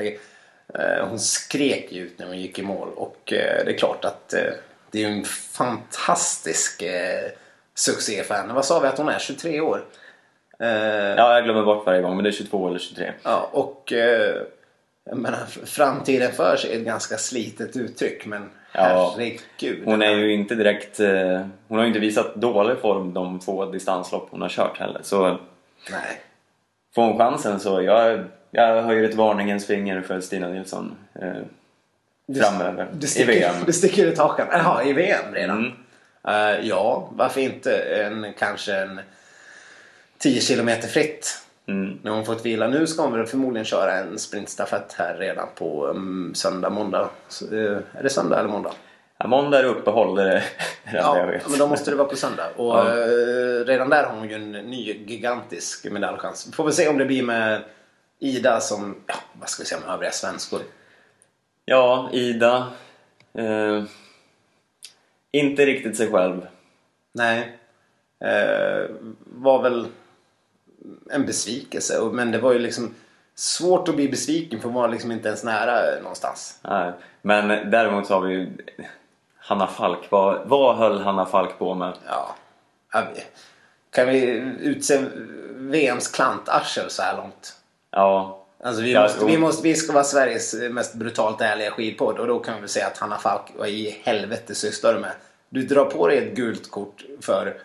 Eh, 0.74 1.08
hon 1.08 1.20
skrek 1.20 1.92
ju 1.92 2.02
ut 2.02 2.20
när 2.20 2.28
hon 2.28 2.38
gick 2.38 2.60
i 2.60 2.64
mål 2.64 2.88
och 2.96 3.34
eh, 3.34 3.66
det 3.66 3.72
är 3.72 3.78
klart 3.78 4.06
att 4.06 4.34
eh, 4.34 4.42
det 4.92 5.04
är 5.04 5.08
en 5.10 5.24
fantastisk 5.26 6.84
succé 7.76 8.24
för 8.24 8.34
henne. 8.36 8.54
Vad 8.54 8.66
sa 8.66 8.80
vi 8.80 8.88
att 8.88 8.98
hon 8.98 9.10
är? 9.10 9.20
23 9.20 9.62
år? 9.62 9.84
Ja, 10.58 11.34
jag 11.34 11.44
glömmer 11.44 11.64
bort 11.66 11.86
varje 11.86 12.02
gång, 12.02 12.16
men 12.16 12.24
det 12.24 12.30
är 12.30 12.32
22 12.32 12.68
eller 12.68 12.80
23. 12.80 13.12
Ja, 13.24 13.50
och 13.52 13.94
jag 15.06 15.18
menar, 15.18 15.38
framtiden 15.66 16.32
för 16.32 16.56
sig 16.56 16.74
är 16.74 16.78
ett 16.80 16.86
ganska 16.86 17.18
slitet 17.18 17.76
uttryck 17.78 18.26
men 18.26 18.50
Ja. 18.72 19.14
herregud. 19.18 19.82
Hon 19.86 20.02
är 20.02 20.12
ju 20.12 20.34
inte 20.34 20.56
direkt... 20.56 21.00
Hon 21.68 21.78
har 21.78 21.82
ju 21.82 21.88
inte 21.88 22.00
visat 22.00 22.36
dålig 22.36 22.78
form 22.78 23.14
de 23.14 23.40
två 23.40 23.66
distanslopp 23.66 24.28
hon 24.32 24.42
har 24.42 24.50
kört 24.50 24.78
heller. 24.80 25.02
Så 25.04 25.28
Nej. 25.92 26.22
får 26.96 27.02
hon 27.02 27.18
chansen 27.18 27.60
så 27.60 27.82
jag, 27.82 28.24
jag 28.56 28.82
höjer 28.84 29.04
ett 29.04 29.16
varningens 29.16 29.66
finger 29.68 30.02
för 30.02 30.22
Stina 30.22 30.48
Nilsson 30.48 30.96
eh, 31.22 31.32
framöver 32.42 32.88
i 33.02 33.08
sticker, 33.08 33.28
VM. 33.28 33.56
Du 33.66 33.74
sticker 33.74 34.06
ut 34.06 34.18
hakan. 34.18 34.48
Jaha, 34.52 34.84
i 34.84 34.94
VM 34.94 35.34
redan? 35.34 35.58
Mm. 35.58 35.72
Eh, 36.28 36.68
ja, 36.68 37.10
varför 37.12 37.42
inte 37.42 37.78
en, 37.78 38.34
kanske 38.40 38.76
en 38.76 39.00
10 40.18 40.42
kilometer 40.42 40.88
fritt. 40.88 41.42
Mm. 41.68 42.00
När 42.02 42.12
hon 42.12 42.26
fått 42.26 42.46
vila. 42.46 42.68
Nu 42.68 42.88
ska 42.88 43.04
hon 43.04 43.14
väl 43.14 43.26
förmodligen 43.26 43.66
köra 43.66 43.94
en 43.94 44.20
sprintstafett 44.20 44.94
här 44.98 45.16
redan 45.18 45.48
på 45.56 45.88
um, 45.88 46.32
söndag, 46.36 46.70
måndag. 46.70 47.10
Så, 47.28 47.46
eh, 47.56 47.78
är 47.94 48.04
det 48.04 48.10
söndag 48.10 48.40
eller 48.40 48.50
måndag? 48.50 48.72
Ja, 49.18 49.28
måndag 49.28 49.60
är 49.60 49.64
uppehåll, 49.64 50.16
det 50.16 50.22
är 50.24 50.26
det 50.26 50.44
enda 50.86 51.00
jag 51.02 51.18
Ja, 51.18 51.26
vet. 51.26 51.50
men 51.50 51.60
då 51.60 51.68
måste 51.68 51.92
det 51.92 51.98
vara 51.98 52.08
på 52.08 52.16
söndag. 52.16 52.48
Och 52.56 52.76
Ja. 52.76 52.90
eh, 52.90 53.66
redan 53.66 53.90
där 53.90 54.04
har 54.04 54.16
hon 54.16 54.30
ju 54.30 54.36
en 54.36 54.52
ny 54.52 54.94
gigantisk 55.08 55.86
medaljchans. 55.92 56.50
Får 56.56 56.64
vi 56.66 56.72
se 56.72 56.88
om 56.88 56.98
det 56.98 57.06
blir 57.06 57.24
med 57.24 57.62
Ida 58.20 58.60
som, 58.60 58.96
ja, 59.08 59.16
vad 59.34 59.50
ska 59.50 59.64
vi 59.64 59.68
säga 59.68 59.82
om 59.84 59.90
övriga 59.90 60.12
svenskor. 60.12 60.62
Ja, 61.66 62.10
Ida. 62.14 62.68
Eh, 63.34 63.84
inte 65.32 65.66
riktigt 65.66 65.98
sig 65.98 66.12
själv. 66.12 66.48
Nej. 67.12 67.58
Eh, 68.20 68.90
var 69.20 69.62
väl 69.62 69.88
en 71.10 71.26
besvikelse. 71.26 72.10
Men 72.12 72.32
det 72.32 72.40
var 72.40 72.54
ju 72.54 72.60
liksom 72.60 72.96
svårt 73.36 73.88
att 73.88 73.96
bli 73.96 74.10
besviken 74.10 74.60
för 74.60 74.70
hon 74.70 74.82
var 74.82 74.90
liksom 74.90 75.12
inte 75.12 75.28
ens 75.28 75.44
nära 75.44 75.96
eh, 75.96 76.02
någonstans. 76.02 76.60
Nej. 76.62 76.92
Men 77.22 77.72
däremot 77.72 78.08
så 78.08 78.14
har 78.14 78.22
vi 78.22 78.34
ju 78.34 78.50
Hanna 79.38 79.68
Falk. 79.68 80.12
Vad, 80.12 80.48
vad 80.48 80.78
höll 80.78 81.02
Hanna 81.02 81.26
Falk 81.26 81.60
på 81.60 81.74
med? 81.74 81.94
Ja. 82.08 82.36
Kan 83.90 84.08
vi 84.08 84.22
utse 84.60 85.06
VMs 85.56 86.08
klantarsel 86.08 86.90
så 86.90 87.02
här 87.02 87.18
långt? 87.18 87.56
Ja. 87.96 88.42
Alltså 88.64 88.82
vi, 88.82 89.00
måste, 89.00 89.26
vi, 89.26 89.38
måste, 89.38 89.64
vi 89.64 89.76
ska 89.76 89.94
vara 89.94 90.04
Sveriges 90.04 90.54
mest 90.54 90.94
brutalt 90.94 91.42
ärliga 91.42 91.72
skidpodd 91.72 92.20
och 92.20 92.28
då 92.28 92.40
kan 92.40 92.54
vi 92.56 92.60
väl 92.60 92.70
säga 92.70 92.88
att 92.88 92.98
Hanna 92.98 93.18
Falk, 93.18 93.42
vad 93.58 93.70
i 93.70 94.00
helvete 94.04 94.56
sysslar 94.56 94.94
du 94.94 95.00
med? 95.00 95.12
Du 95.50 95.62
drar 95.62 95.86
på 95.86 96.08
dig 96.08 96.18
ett 96.18 96.36
gult 96.36 96.72
kort 96.72 97.04
för, 97.22 97.58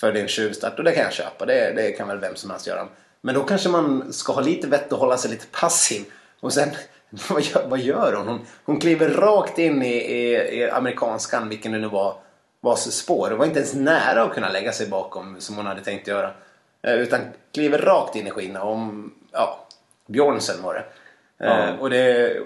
för 0.00 0.12
din 0.12 0.28
tjuvstart 0.28 0.78
och 0.78 0.84
det 0.84 0.92
kan 0.92 1.02
jag 1.02 1.12
köpa. 1.12 1.46
Det, 1.46 1.72
det 1.76 1.92
kan 1.92 2.08
väl 2.08 2.18
vem 2.18 2.36
som 2.36 2.50
helst 2.50 2.66
göra. 2.66 2.88
Men 3.20 3.34
då 3.34 3.42
kanske 3.44 3.68
man 3.68 4.12
ska 4.12 4.32
ha 4.32 4.40
lite 4.40 4.66
vett 4.66 4.92
och 4.92 4.98
hålla 4.98 5.16
sig 5.16 5.30
lite 5.30 5.46
passiv. 5.46 6.04
Och 6.40 6.52
sen, 6.52 6.68
vad 7.30 7.42
gör, 7.42 7.66
vad 7.68 7.78
gör 7.78 8.12
hon? 8.12 8.28
hon? 8.28 8.46
Hon 8.64 8.80
kliver 8.80 9.08
rakt 9.08 9.58
in 9.58 9.82
i, 9.82 9.94
i, 9.94 10.34
i 10.58 10.70
amerikanskan, 10.70 11.48
vilken 11.48 11.72
det 11.72 11.78
nu 11.78 11.88
var, 11.88 12.16
var 12.60 12.76
spår. 12.76 13.30
Det 13.30 13.36
var 13.36 13.46
inte 13.46 13.58
ens 13.58 13.74
nära 13.74 14.22
att 14.22 14.34
kunna 14.34 14.48
lägga 14.48 14.72
sig 14.72 14.88
bakom 14.88 15.36
som 15.38 15.56
hon 15.56 15.66
hade 15.66 15.80
tänkt 15.80 16.08
göra. 16.08 16.30
Eh, 16.82 16.94
Utan 16.94 17.20
kliver 17.52 17.78
rakt 17.78 18.16
in 18.16 18.26
i 18.26 18.30
skina 18.30 18.62
om, 18.62 19.12
ja, 19.34 19.66
Björnsen 20.06 20.62
var 20.62 20.74
det. 20.74 20.84
Ja. 21.38 21.68
Eh, 21.68 21.74
och 21.80 21.90
det. 21.90 22.36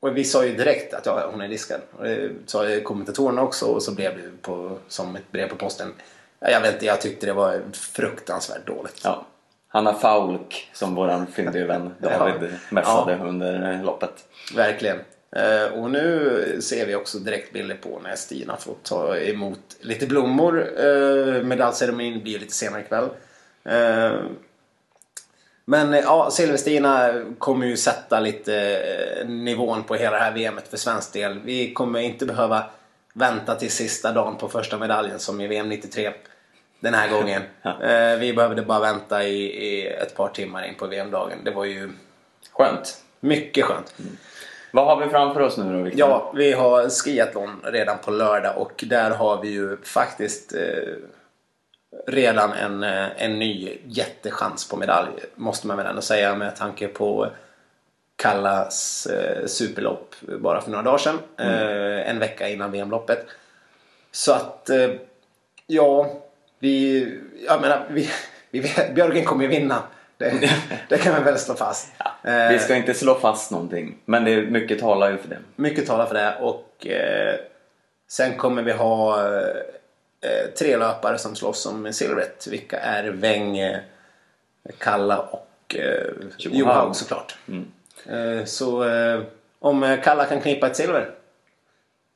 Och 0.00 0.16
vi 0.16 0.24
sa 0.24 0.44
ju 0.44 0.54
direkt 0.56 0.94
att 0.94 1.06
ja, 1.06 1.28
hon 1.32 1.40
är 1.40 1.48
diskad. 1.48 1.80
Och 1.98 2.04
det 2.04 2.30
sa 2.46 2.64
kommentatorerna 2.82 3.42
också 3.42 3.66
och 3.66 3.82
så 3.82 3.94
blev 3.94 4.16
det 4.16 4.42
på, 4.42 4.78
som 4.88 5.16
ett 5.16 5.32
brev 5.32 5.48
på 5.48 5.56
posten. 5.56 5.92
Ja, 6.40 6.50
Jag 6.50 6.60
vet 6.60 6.74
inte, 6.74 6.86
jag 6.86 7.00
tyckte 7.00 7.26
det 7.26 7.32
var 7.32 7.60
fruktansvärt 7.72 8.66
dåligt. 8.66 9.00
ja. 9.04 9.26
Hanna 9.68 9.94
Faulk, 9.94 10.70
som 10.72 10.94
våran 10.94 11.26
fyndige 11.26 11.64
vän 11.64 11.94
Ja. 12.02 12.18
David 12.18 12.54
messade 12.70 13.16
under 13.16 13.72
eh, 13.72 13.84
loppet. 13.84 14.24
Verkligen. 14.56 14.98
Eh, 15.36 15.64
och 15.64 15.90
nu 15.90 16.58
ser 16.62 16.86
vi 16.86 16.94
också 16.94 17.18
direkt 17.18 17.52
bilder 17.52 17.76
på 17.76 18.00
när 18.02 18.16
Stina 18.16 18.56
får 18.56 18.74
ta 18.82 19.16
emot 19.16 19.58
lite 19.80 20.06
blommor. 20.06 20.80
Eh, 20.84 21.42
medaljceremonin 21.42 22.22
blir 22.22 22.38
lite 22.38 22.52
senare 22.54 22.80
ikväll. 22.80 23.08
Men 25.64 25.94
eh, 25.94 26.00
ja, 26.00 26.30
Silverstina 26.30 27.10
kommer 27.38 27.66
ju 27.66 27.76
sätta 27.76 28.20
lite 28.20 28.56
eh, 29.20 29.28
nivån 29.28 29.82
på 29.82 29.94
hela 29.94 30.16
det 30.16 30.22
här 30.22 30.32
VMet 30.32 30.68
för 30.68 30.76
svensk 30.76 31.12
del. 31.12 31.40
Vi 31.44 31.72
kommer 31.72 32.00
inte 32.00 32.26
behöva 32.26 32.64
vänta 33.12 33.54
till 33.54 33.70
sista 33.70 34.12
dagen 34.12 34.36
på 34.36 34.48
första 34.48 34.78
medaljen 34.78 35.18
som 35.18 35.40
i 35.40 35.46
VM 35.46 35.68
93 35.68 36.12
den 36.80 36.94
här 36.94 37.08
gången. 37.08 37.42
Eh, 37.82 38.18
vi 38.18 38.32
behövde 38.32 38.62
bara 38.62 38.80
vänta 38.80 39.24
i, 39.24 39.44
i 39.44 39.86
ett 39.86 40.16
par 40.16 40.28
timmar 40.28 40.64
in 40.68 40.74
på 40.74 40.86
VM-dagen. 40.86 41.38
Det 41.44 41.50
var 41.50 41.64
ju 41.64 41.90
Skönt. 42.52 43.02
mycket 43.20 43.64
skönt. 43.64 43.94
Vad 44.72 44.86
har 44.86 45.04
vi 45.04 45.10
framför 45.10 45.40
oss 45.40 45.56
nu 45.56 45.72
då 45.72 45.82
Victor? 45.82 46.00
Ja, 46.00 46.32
vi 46.36 46.52
har 46.52 46.88
skiathlon 46.88 47.60
redan 47.64 47.98
på 47.98 48.10
lördag 48.10 48.58
och 48.58 48.84
där 48.86 49.10
har 49.10 49.42
vi 49.42 49.48
ju 49.48 49.76
faktiskt 49.76 50.54
eh, 50.54 50.60
redan 52.06 52.52
en, 52.52 52.82
eh, 52.82 53.22
en 53.24 53.38
ny 53.38 53.78
jättechans 53.84 54.68
på 54.68 54.76
medalj. 54.76 55.10
Måste 55.34 55.66
man 55.66 55.76
väl 55.76 55.86
ändå 55.86 56.02
säga 56.02 56.34
med 56.34 56.56
tanke 56.56 56.88
på 56.88 57.28
Kallas 58.16 59.06
eh, 59.06 59.46
superlopp 59.46 60.14
bara 60.20 60.60
för 60.60 60.70
några 60.70 60.82
dagar 60.82 60.98
sedan. 60.98 61.18
Eh, 61.38 62.10
en 62.10 62.18
vecka 62.18 62.48
innan 62.48 62.70
VM-loppet. 62.72 63.26
Så 64.12 64.32
att, 64.32 64.70
eh, 64.70 64.90
ja, 65.66 66.10
vi, 66.58 67.08
jag 67.46 67.60
menar, 67.60 67.86
vi, 67.90 68.10
vi, 68.50 68.70
Björgen 68.94 69.24
kommer 69.24 69.42
ju 69.42 69.48
vinna. 69.50 69.82
Det, 70.16 70.50
det 70.88 70.98
kan 70.98 71.12
man 71.12 71.24
väl 71.24 71.38
slå 71.38 71.54
fast. 71.54 71.92
Eh, 72.24 72.48
Vi 72.48 72.58
ska 72.58 72.76
inte 72.76 72.94
slå 72.94 73.14
fast 73.14 73.50
någonting, 73.50 73.96
men 74.04 74.24
det 74.24 74.30
är 74.30 74.42
mycket 74.42 74.80
talar 74.80 75.10
ju 75.10 75.18
för 75.18 75.28
det. 75.28 75.38
Mycket 75.56 75.86
talar 75.86 76.06
för 76.06 76.14
det 76.14 76.34
och 76.40 76.86
eh, 76.86 77.34
sen 78.08 78.36
kommer 78.36 78.62
vi 78.62 78.72
ha 78.72 79.26
eh, 79.26 79.56
tre 80.58 80.76
löpare 80.76 81.18
som 81.18 81.36
slåss 81.36 81.66
om 81.66 81.92
silvret. 81.92 82.46
Vilka 82.46 82.78
är 82.80 83.04
Weng, 83.04 83.58
eh, 83.58 83.78
Kalla 84.78 85.18
och 85.18 85.76
eh, 85.76 86.06
Johaug. 86.38 86.96
Såklart. 86.96 87.36
Eh, 88.06 88.44
så 88.44 88.84
eh, 88.88 89.22
om 89.58 89.82
eh, 89.82 90.00
Kalla 90.02 90.24
kan 90.24 90.40
knipa 90.40 90.66
ett 90.66 90.76
silver. 90.76 91.10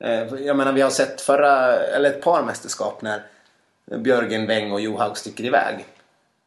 Eh, 0.05 0.35
jag 0.35 0.57
menar 0.57 0.73
vi 0.73 0.81
har 0.81 0.91
sett 0.91 1.21
förra, 1.21 1.77
eller 1.77 2.11
ett 2.11 2.23
par 2.23 2.43
mästerskap 2.43 3.03
när 3.03 3.23
Björgen, 3.85 4.47
Weng 4.47 4.73
och 4.73 4.81
Johaug 4.81 5.17
sticker 5.17 5.45
iväg. 5.45 5.85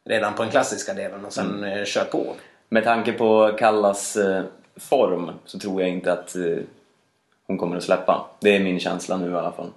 Redan 0.04 0.34
på 0.34 0.42
den 0.42 0.50
klassiska 0.50 0.94
delen 0.94 1.24
och 1.24 1.32
sen 1.32 1.64
eh, 1.64 1.84
kör 1.84 2.04
på. 2.04 2.34
Med 2.68 2.84
tanke 2.84 3.12
på 3.12 3.56
Kallas 3.58 4.16
eh, 4.16 4.44
form 4.76 5.30
så 5.44 5.58
tror 5.58 5.80
jag 5.80 5.90
inte 5.90 6.12
att 6.12 6.36
eh, 6.36 6.58
hon 7.46 7.58
kommer 7.58 7.76
att 7.76 7.82
släppa. 7.82 8.26
Det 8.40 8.56
är 8.56 8.60
min 8.60 8.80
känsla 8.80 9.16
nu 9.16 9.30
i 9.30 9.34
alla 9.34 9.52
fall. 9.52 9.70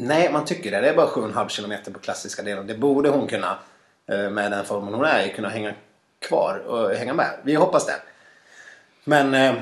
Nej, 0.00 0.32
man 0.32 0.44
tycker 0.44 0.70
det. 0.70 0.80
Det 0.80 0.88
är 0.88 0.96
bara 0.96 1.06
7,5 1.06 1.48
kilometer 1.48 1.92
på 1.92 1.98
klassiska 1.98 2.42
delen. 2.42 2.66
Det 2.66 2.74
borde 2.74 3.08
hon 3.08 3.26
kunna, 3.26 3.58
eh, 4.08 4.30
med 4.30 4.50
den 4.50 4.64
formen 4.64 4.94
hon 4.94 5.04
är 5.04 5.26
i, 5.26 5.28
kunna 5.28 5.48
hänga 5.48 5.74
kvar 6.18 6.62
och 6.66 6.90
hänga 6.90 7.14
med. 7.14 7.30
Vi 7.42 7.54
hoppas 7.54 7.86
det. 7.86 7.96
Men, 9.04 9.34
eh, 9.34 9.54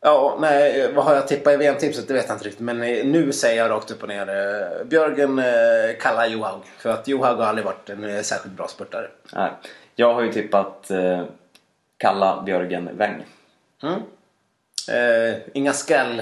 ja, 0.00 0.38
nej, 0.40 0.92
vad 0.92 1.04
har 1.04 1.14
jag 1.14 1.28
tippat 1.28 1.52
i 1.54 1.56
VM-tipset? 1.56 2.08
Det 2.08 2.14
vet 2.14 2.28
jag 2.28 2.34
inte 2.34 2.44
riktigt. 2.44 2.60
Men 2.60 2.82
eh, 2.82 3.04
nu 3.04 3.32
säger 3.32 3.62
jag 3.62 3.70
rakt 3.70 3.90
upp 3.90 4.02
och 4.02 4.08
ner. 4.08 4.84
Björgen 4.84 5.42
kallar 6.00 6.26
Johaug. 6.26 6.62
För 6.78 6.90
att 6.90 7.08
Johaug 7.08 7.38
har 7.38 7.46
aldrig 7.46 7.64
varit 7.64 7.90
en 7.90 8.24
särskilt 8.24 8.54
bra 8.54 8.68
spurtare. 8.68 9.08
Nej. 9.32 9.50
Jag 9.96 10.14
har 10.14 10.22
ju 10.22 10.32
tippat 10.32 10.90
eh, 10.90 11.24
Kalla, 11.96 12.42
Björgen, 12.46 12.96
Weng. 12.96 13.24
Mm. 13.82 14.02
Eh, 14.88 15.38
inga 15.52 15.72
skräll. 15.72 16.20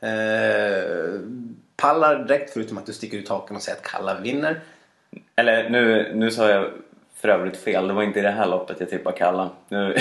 Eh, 0.00 1.20
pallar 1.82 2.16
direkt 2.24 2.52
förutom 2.52 2.78
att 2.78 2.86
du 2.86 2.92
sticker 2.92 3.18
ut 3.18 3.28
haken 3.28 3.56
och 3.56 3.62
säger 3.62 3.78
att 3.78 3.84
Kalla 3.84 4.20
vinner. 4.20 4.60
Eller 5.36 5.70
nu, 5.70 6.12
nu 6.14 6.30
sa 6.30 6.48
jag 6.50 6.64
för 7.14 7.28
övrigt 7.28 7.56
fel. 7.56 7.88
Det 7.88 7.94
var 7.94 8.02
inte 8.02 8.18
i 8.18 8.22
det 8.22 8.30
här 8.30 8.46
loppet 8.46 8.80
jag 8.80 8.90
tippade 8.90 9.18
Kalla. 9.18 9.50
Nu... 9.68 9.96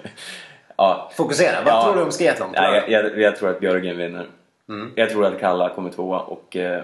ja. 0.76 1.10
Fokusera. 1.16 1.56
Vad 1.64 1.74
Ja. 1.74 1.84
tror 1.84 1.96
du 1.96 2.02
om 2.02 2.10
skiathlon? 2.10 2.50
Ja, 2.54 2.74
jag, 2.74 2.90
jag, 2.90 3.18
jag 3.20 3.36
tror 3.36 3.50
att 3.50 3.60
Björgen 3.60 3.96
vinner. 3.96 4.26
Mm. 4.68 4.92
Jag 4.94 5.10
tror 5.10 5.26
att 5.26 5.40
Kalla 5.40 5.68
kommer 5.74 5.90
tvåa 5.90 6.20
och... 6.20 6.56
Eh, 6.56 6.82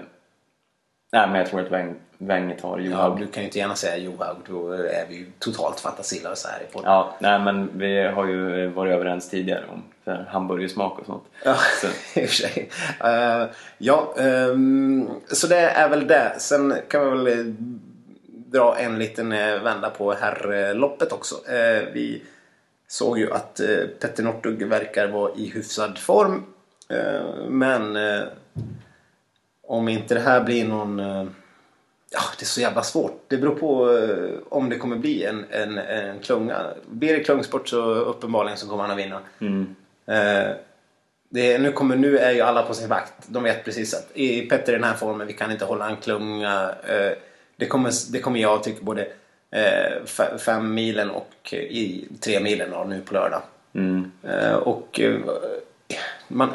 nej, 1.11 1.27
men 1.27 1.35
jag 1.35 1.47
tror 1.47 1.61
att 1.61 1.71
Weng, 1.71 1.95
Weng 2.17 2.57
tar 2.61 2.79
Ja, 2.79 2.83
Johaug. 2.85 3.19
du 3.19 3.27
kan 3.27 3.43
ju 3.43 3.47
inte 3.47 3.57
gärna 3.59 3.75
säga 3.75 3.97
Johaug. 3.97 4.37
Då 4.47 4.71
är 4.71 5.05
vi 5.09 5.15
ju 5.15 5.25
totalt 5.39 5.79
fantasilösa 5.79 6.49
här 6.49 6.59
i 6.69 6.73
podden. 6.73 6.91
Ja, 6.91 7.15
nej 7.19 7.39
men 7.39 7.69
vi 7.79 8.03
har 8.03 8.25
ju 8.25 8.67
varit 8.67 8.93
överens 8.93 9.29
tidigare 9.29 9.63
om 9.71 9.83
hamburgersmak 10.27 10.99
och 10.99 11.05
sånt. 11.05 11.23
Ja, 11.45 11.55
Så, 11.81 11.87
i 12.19 12.25
och 12.25 12.29
för 12.29 12.35
sig. 12.35 12.69
Eh, 13.03 13.45
ja, 13.77 14.13
ehm, 14.17 15.09
så 15.27 15.47
det 15.47 15.59
är 15.59 15.89
väl 15.89 16.07
det. 16.07 16.35
Sen 16.37 16.73
kan 16.87 17.03
vi 17.03 17.09
väl 17.09 17.39
eh, 17.39 17.45
dra 18.51 18.77
en 18.79 18.99
liten 18.99 19.31
eh, 19.31 19.61
vända 19.61 19.89
på 19.89 20.13
herrloppet 20.13 21.11
också. 21.11 21.35
Eh, 21.53 21.83
vi 21.93 22.23
såg 22.87 23.19
ju 23.19 23.31
att 23.33 23.59
eh, 23.59 23.67
Petter 24.01 24.23
Northug 24.23 24.63
verkar 24.67 25.07
vara 25.07 25.31
i 25.35 25.49
hyfsad 25.49 25.97
form. 25.97 26.43
Men 27.47 27.97
om 29.69 29.89
inte 29.89 30.13
det 30.13 30.19
här 30.19 30.43
blir 30.43 30.67
någon... 30.67 30.99
Eh, 30.99 31.25
ja, 32.11 32.19
det 32.39 32.43
är 32.43 32.45
så 32.45 32.61
jävla 32.61 32.83
svårt. 32.83 33.23
Det 33.27 33.37
beror 33.37 33.55
på 33.55 33.97
eh, 33.97 34.39
om 34.49 34.69
det 34.69 34.77
kommer 34.77 34.95
bli 34.95 35.25
en, 35.25 35.45
en, 35.51 35.77
en 35.77 36.19
klunga. 36.19 36.65
Blir 36.89 37.13
det 37.17 37.23
klungsport 37.23 37.67
så 37.69 37.81
uppenbarligen 37.93 38.57
så 38.57 38.67
kommer 38.67 38.83
han 38.83 38.91
att 38.91 38.97
vinna. 38.97 39.19
mm, 39.39 39.75
Eh, 40.05 40.51
det, 41.29 41.57
nu, 41.57 41.71
kommer, 41.71 41.95
nu 41.95 42.17
är 42.17 42.31
ju 42.31 42.41
alla 42.41 42.63
på 42.63 42.73
sin 42.73 42.89
vakt. 42.89 43.13
De 43.27 43.43
vet 43.43 43.65
precis 43.65 43.93
att 43.93 44.07
i 44.13 44.41
Petter 44.41 44.71
i 44.73 44.75
den 44.75 44.83
här 44.83 44.93
formen, 44.93 45.27
vi 45.27 45.33
kan 45.33 45.51
inte 45.51 45.65
hålla 45.65 45.89
en 45.89 45.97
klunga. 45.97 46.75
Eh, 46.87 47.11
det, 47.55 47.65
kommer, 47.65 47.91
det 48.11 48.19
kommer 48.19 48.39
jag 48.39 48.63
tycka 48.63 48.79
både 48.83 49.01
eh, 49.51 50.01
fe- 50.05 50.37
fem 50.37 50.73
milen 50.73 51.09
och 51.09 51.53
i 51.53 52.07
tre 52.19 52.39
milen 52.39 52.89
nu 52.89 53.01
på 53.01 53.13
lördag. 53.13 53.41
mm, 53.73 54.11
och 54.63 54.99
man, 56.27 56.49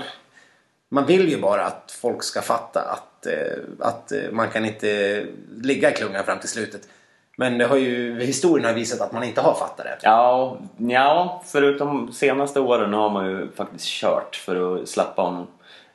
man 0.95 1.07
vill 1.07 1.29
ju 1.29 1.41
bara 1.41 1.65
att 1.65 1.99
folk 2.01 2.23
ska 2.23 2.43
fatta 2.43 2.81
att, 2.81 3.27
eh, 3.27 3.63
att 3.81 4.13
eh, 4.13 4.31
man 4.33 4.51
kan 4.51 4.65
inte 4.65 5.25
ligga 5.63 5.91
i 5.91 5.95
klungan 5.95 6.25
fram 6.25 6.39
till 6.39 6.49
slutet. 6.49 6.89
Men 7.37 7.59
det 7.59 7.65
har 7.67 7.77
ju, 7.77 8.21
historien 8.21 8.67
har 8.67 8.75
visat 8.75 9.01
att 9.01 9.13
man 9.13 9.25
inte 9.25 9.41
har 9.41 9.55
fattat 9.55 9.85
det. 9.85 9.99
ja, 10.03 10.59
ja, 10.77 11.43
förutom 11.47 12.13
senaste 12.13 12.61
åren 12.61 12.93
har 12.93 13.11
man 13.11 13.27
ju 13.31 13.49
faktiskt 13.57 13.85
kört 13.87 14.37
för 14.37 14.83
att 14.83 14.89
släppa 14.89 15.23
honom. 15.23 15.47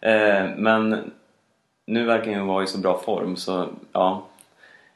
Eh, 0.01 0.45
men 0.57 1.11
nu 1.85 2.05
verkar 2.05 2.33
han 2.33 2.47
vara 2.47 2.63
i 2.63 2.67
så 2.67 2.77
bra 2.77 3.01
form 3.05 3.35
så 3.35 3.67
ja, 3.91 4.25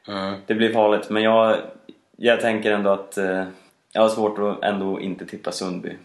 Mm. 0.08 0.34
det 0.46 0.54
blir 0.54 0.72
farligt. 0.72 1.10
Men 1.10 1.22
jag, 1.22 1.56
jag 2.16 2.40
tänker 2.40 2.72
ändå 2.72 2.90
att 2.90 3.18
eh, 3.18 3.44
jag 3.92 4.02
har 4.02 4.08
svårt 4.08 4.38
att 4.38 4.64
ändå 4.64 5.00
inte 5.00 5.26
tippa 5.26 5.52
Sundby. 5.52 5.96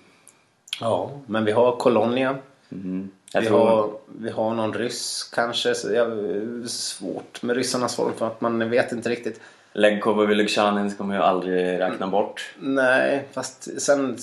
Ja, 0.81 1.11
men 1.25 1.45
vi 1.45 1.51
har 1.51 1.75
Colonia. 1.75 2.35
Mm. 2.71 3.09
Jag 3.33 3.41
Vi 3.41 3.47
tror... 3.47 3.59
har, 3.59 3.91
vi 4.19 4.29
har 4.29 4.53
någon 4.53 4.73
ryss 4.73 5.31
kanske. 5.33 5.75
Så 5.75 5.93
jag, 5.93 6.09
svårt 6.69 7.41
med 7.43 7.55
ryssarnas 7.55 7.95
form 7.95 8.13
för 8.17 8.27
att 8.27 8.41
man 8.41 8.69
vet 8.69 8.91
inte 8.91 9.09
riktigt. 9.09 9.41
Legkov 9.73 10.19
och 10.19 10.49
ska 10.91 11.03
man 11.03 11.15
ju 11.15 11.21
aldrig 11.21 11.79
räkna 11.79 12.07
bort. 12.07 12.53
Nej, 12.59 13.27
fast 13.31 13.81
sen 13.81 14.17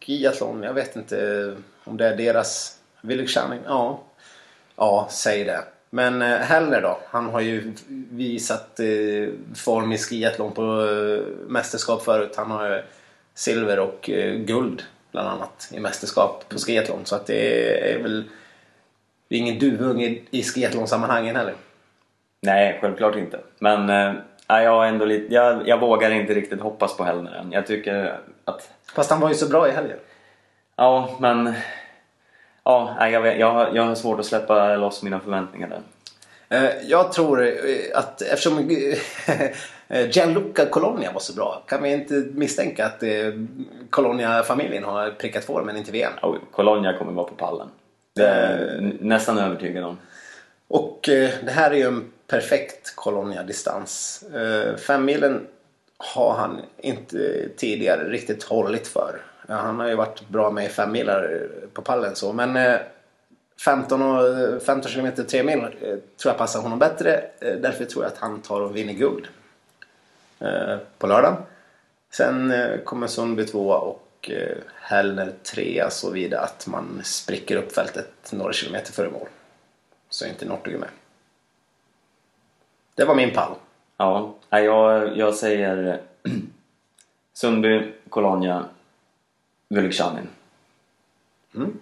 skiathlon. 0.00 0.62
Jag 0.62 0.74
vet 0.74 0.96
inte 0.96 1.54
om 1.84 1.96
det 1.96 2.06
är 2.06 2.16
deras... 2.16 2.78
Viluksanin? 3.00 3.60
Ja. 3.66 4.00
Ja, 4.76 5.08
säg 5.10 5.44
det. 5.44 5.64
Men 5.90 6.22
eh, 6.22 6.38
Heller 6.38 6.82
då? 6.82 6.98
Han 7.10 7.26
har 7.26 7.40
ju 7.40 7.72
visat 8.10 8.80
eh, 8.80 9.28
form 9.54 9.92
i 9.92 9.98
skiathlon 9.98 10.52
på 10.52 10.62
eh, 10.62 11.48
mästerskap 11.48 12.04
förut. 12.04 12.34
Han 12.36 12.50
har 12.50 12.70
eh, 12.70 12.82
silver 13.34 13.78
och 13.78 14.10
guld 14.36 14.82
bland 15.10 15.28
annat 15.28 15.68
i 15.72 15.80
mästerskap 15.80 16.44
på 16.48 16.58
skiathlon. 16.58 17.00
Så 17.04 17.16
att 17.16 17.26
det 17.26 17.92
är 17.92 18.02
väl 18.02 18.24
det 19.32 19.36
är 19.36 19.40
ingen 19.40 19.58
duvunge 19.58 20.18
i 20.30 20.42
skiathlonsammanhangen 20.42 21.36
heller. 21.36 21.54
Nej, 22.40 22.78
självklart 22.80 23.16
inte. 23.16 23.40
Men 23.58 23.90
eh, 23.90 24.62
jag, 24.62 24.88
ändå 24.88 25.04
lite, 25.04 25.34
jag, 25.34 25.68
jag 25.68 25.80
vågar 25.80 26.10
inte 26.10 26.34
riktigt 26.34 26.60
hoppas 26.60 26.96
på 26.96 27.04
Hellner 27.04 27.32
än. 27.32 27.52
Jag 27.52 27.66
tycker 27.66 28.20
att... 28.44 28.70
Fast 28.94 29.10
han 29.10 29.20
var 29.20 29.28
ju 29.28 29.34
så 29.34 29.48
bra 29.48 29.68
i 29.68 29.70
helgen. 29.70 29.98
Ja, 30.76 31.16
men... 31.20 31.52
Ja, 32.64 33.08
jag, 33.08 33.38
jag, 33.38 33.76
jag 33.76 33.82
har 33.82 33.94
svårt 33.94 34.20
att 34.20 34.26
släppa 34.26 34.76
loss 34.76 35.02
mina 35.02 35.20
förväntningar 35.20 35.68
där. 35.68 35.80
Eh, 36.58 36.70
jag 36.88 37.12
tror 37.12 37.46
eh, 37.46 37.52
att 37.94 38.22
eftersom 38.22 38.70
Gianluca 40.10 40.66
Colonia 40.66 41.12
var 41.12 41.20
så 41.20 41.34
bra 41.34 41.62
kan 41.68 41.82
vi 41.82 41.92
inte 41.92 42.14
misstänka 42.34 42.86
att 42.86 43.02
Colonia-familjen 43.90 44.84
har 44.84 45.10
prickat 45.10 45.44
för 45.44 45.62
men 45.62 45.76
inte 45.76 45.92
VM. 45.92 46.12
Oh, 46.22 46.36
Colonia 46.50 46.98
kommer 46.98 47.12
vara 47.12 47.26
på 47.26 47.34
pallen. 47.34 47.68
Det 48.14 48.26
är 48.26 48.92
nästan 49.00 49.38
övertygad 49.38 49.84
om. 49.84 49.98
Och 50.68 51.08
eh, 51.08 51.30
det 51.44 51.50
här 51.50 51.70
är 51.70 51.74
ju 51.74 51.86
en 51.86 52.12
perfekt 52.26 52.96
Colonia-distans. 52.96 54.22
Eh, 54.34 54.76
Femmilen 54.76 55.46
har 55.96 56.34
han 56.34 56.60
inte 56.78 57.48
tidigare 57.56 58.08
riktigt 58.08 58.42
hållit 58.42 58.88
för. 58.88 59.20
Han 59.48 59.80
har 59.80 59.88
ju 59.88 59.94
varit 59.94 60.28
bra 60.28 60.50
med 60.50 60.64
i 60.64 60.68
femmilar 60.68 61.32
eh, 61.32 61.68
på 61.68 61.82
pallen 61.82 62.16
så 62.16 62.32
men 62.32 62.78
15, 63.64 64.02
och, 64.02 64.62
15 64.62 64.92
km 64.92 65.12
3 65.28 65.42
mil 65.42 65.60
tror 65.60 66.32
jag 66.32 66.38
passar 66.38 66.60
honom 66.60 66.78
bättre. 66.78 67.24
Därför 67.40 67.84
tror 67.84 68.04
jag 68.04 68.12
att 68.12 68.18
han 68.18 68.42
tar 68.42 68.60
och 68.60 68.76
vinner 68.76 68.92
guld 68.92 69.26
på 70.98 71.06
lördag. 71.06 71.36
Sen 72.10 72.52
kommer 72.84 73.06
Sundby 73.06 73.46
tvåa 73.46 73.78
och 73.78 74.01
Hellner 74.80 75.32
trea 75.42 75.90
så 75.90 76.10
vidare 76.10 76.40
att 76.40 76.66
man 76.66 77.00
spricker 77.04 77.56
upp 77.56 77.72
fältet 77.72 78.32
några 78.32 78.52
kilometer 78.52 78.92
före 78.92 79.10
mål. 79.10 79.28
Så 80.08 80.24
är 80.24 80.28
inte 80.28 80.44
Northug 80.44 80.80
med. 80.80 80.88
Det 82.94 83.04
var 83.04 83.14
min 83.14 83.30
pall. 83.30 83.54
Ja, 83.96 84.34
jag, 84.50 85.16
jag 85.16 85.34
säger 85.34 86.00
Sundby, 87.32 87.92
Colonia, 88.08 88.64
Vuliksanin. 89.68 90.28
Mm. 91.54 91.78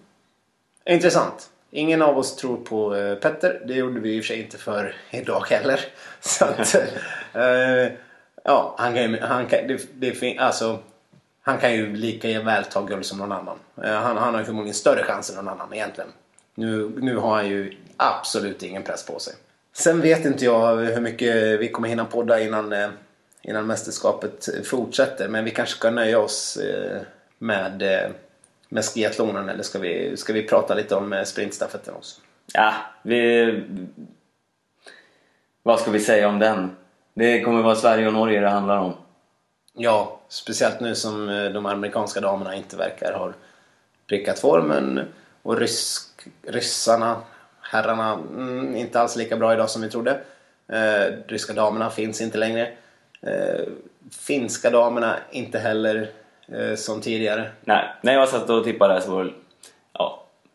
Intressant. 0.85 1.51
Ingen 1.71 2.03
av 2.03 2.19
oss 2.19 2.37
tror 2.37 2.57
på 2.57 2.95
uh, 2.95 3.15
Petter. 3.19 3.63
Det 3.67 3.75
gjorde 3.75 4.01
vi 4.01 4.17
i 4.17 4.21
och 4.21 4.25
för 4.25 4.29
sig 4.29 4.43
inte 4.43 4.59
för 4.59 4.95
idag 5.11 5.45
heller. 5.51 5.81
Så 6.21 6.45
att, 6.45 6.75
uh, 6.75 6.83
ja, 8.45 8.75
han 8.79 8.95
kan, 8.95 9.15
han 9.15 9.47
kan, 9.47 9.67
det, 9.67 9.89
det, 9.95 10.39
alltså, 10.39 10.79
han 11.43 11.59
kan 11.59 11.73
ju 11.73 11.97
lika 11.97 12.43
väl 12.43 12.65
ta 12.65 12.83
guld 12.83 13.07
som 13.07 13.19
någon 13.19 13.33
annan. 13.33 13.59
Eh, 13.83 13.93
han, 13.93 14.17
han 14.17 14.35
har 14.35 14.41
ju 14.41 14.47
förmodligen 14.47 14.75
större 14.75 15.05
chans 15.05 15.31
än 15.31 15.37
någon 15.37 15.49
annan 15.49 15.75
egentligen. 15.75 16.11
Nu, 16.55 16.93
nu 16.97 17.17
har 17.17 17.35
han 17.35 17.49
ju 17.49 17.77
absolut 17.97 18.63
ingen 18.63 18.83
press 18.83 19.07
på 19.07 19.19
sig. 19.19 19.35
Sen 19.73 20.01
vet 20.01 20.25
inte 20.25 20.45
jag 20.45 20.77
hur 20.77 21.01
mycket 21.01 21.61
vi 21.61 21.69
kommer 21.69 21.89
hinna 21.89 22.05
podda 22.05 22.41
innan, 22.41 22.73
eh, 22.73 22.89
innan 23.43 23.67
mästerskapet 23.67 24.49
fortsätter. 24.65 25.29
Men 25.29 25.45
vi 25.45 25.51
kanske 25.51 25.77
ska 25.77 25.91
nöja 25.91 26.19
oss 26.19 26.57
eh, 26.57 27.01
med, 27.39 27.83
med 28.69 28.85
skiathlonen 28.85 29.49
eller 29.49 29.63
ska 29.63 29.79
vi, 29.79 30.17
ska 30.17 30.33
vi 30.33 30.43
prata 30.43 30.75
lite 30.75 30.95
om 30.95 31.23
sprintstafetten 31.27 31.95
också? 31.95 32.21
Ja, 32.53 32.75
vi... 33.03 33.65
Vad 35.63 35.81
ska 35.81 35.91
vi 35.91 36.01
säga 36.01 36.29
om 36.29 36.39
den? 36.39 36.77
Det 37.15 37.41
kommer 37.41 37.63
vara 37.63 37.75
Sverige 37.75 38.07
och 38.07 38.13
Norge 38.13 38.41
det 38.41 38.49
handlar 38.49 38.79
om. 38.79 38.95
Ja, 39.83 40.21
speciellt 40.29 40.81
nu 40.81 40.95
som 40.95 41.29
eh, 41.29 41.45
de 41.45 41.67
amerikanska 41.67 42.21
damerna 42.21 42.55
inte 42.55 42.77
verkar 42.77 43.13
ha 43.13 43.33
prickat 44.07 44.39
formen 44.39 45.01
och 45.43 45.59
rysk, 45.59 46.09
ryssarna, 46.43 47.17
herrarna, 47.61 48.13
mm, 48.13 48.77
inte 48.77 49.01
alls 49.01 49.17
lika 49.17 49.37
bra 49.37 49.55
idag 49.55 49.71
som 49.71 49.83
vi 49.83 49.91
trodde. 49.91 50.21
Eh, 50.69 51.15
ryska 51.27 51.53
damerna 51.53 51.91
finns 51.91 52.21
inte 52.21 52.39
längre. 52.39 52.73
Eh, 53.23 53.61
finska 54.11 54.71
damerna 54.71 55.17
inte 55.31 55.59
heller 55.59 56.11
eh, 56.49 56.75
som 56.75 57.01
tidigare. 57.01 57.51
Nej, 57.65 57.85
när 58.03 58.13
jag 58.13 58.29
satt 58.29 58.51
och 58.51 58.65
tippade 58.65 59.01
så 59.01 59.11
var 59.11 59.25
det 59.25 59.33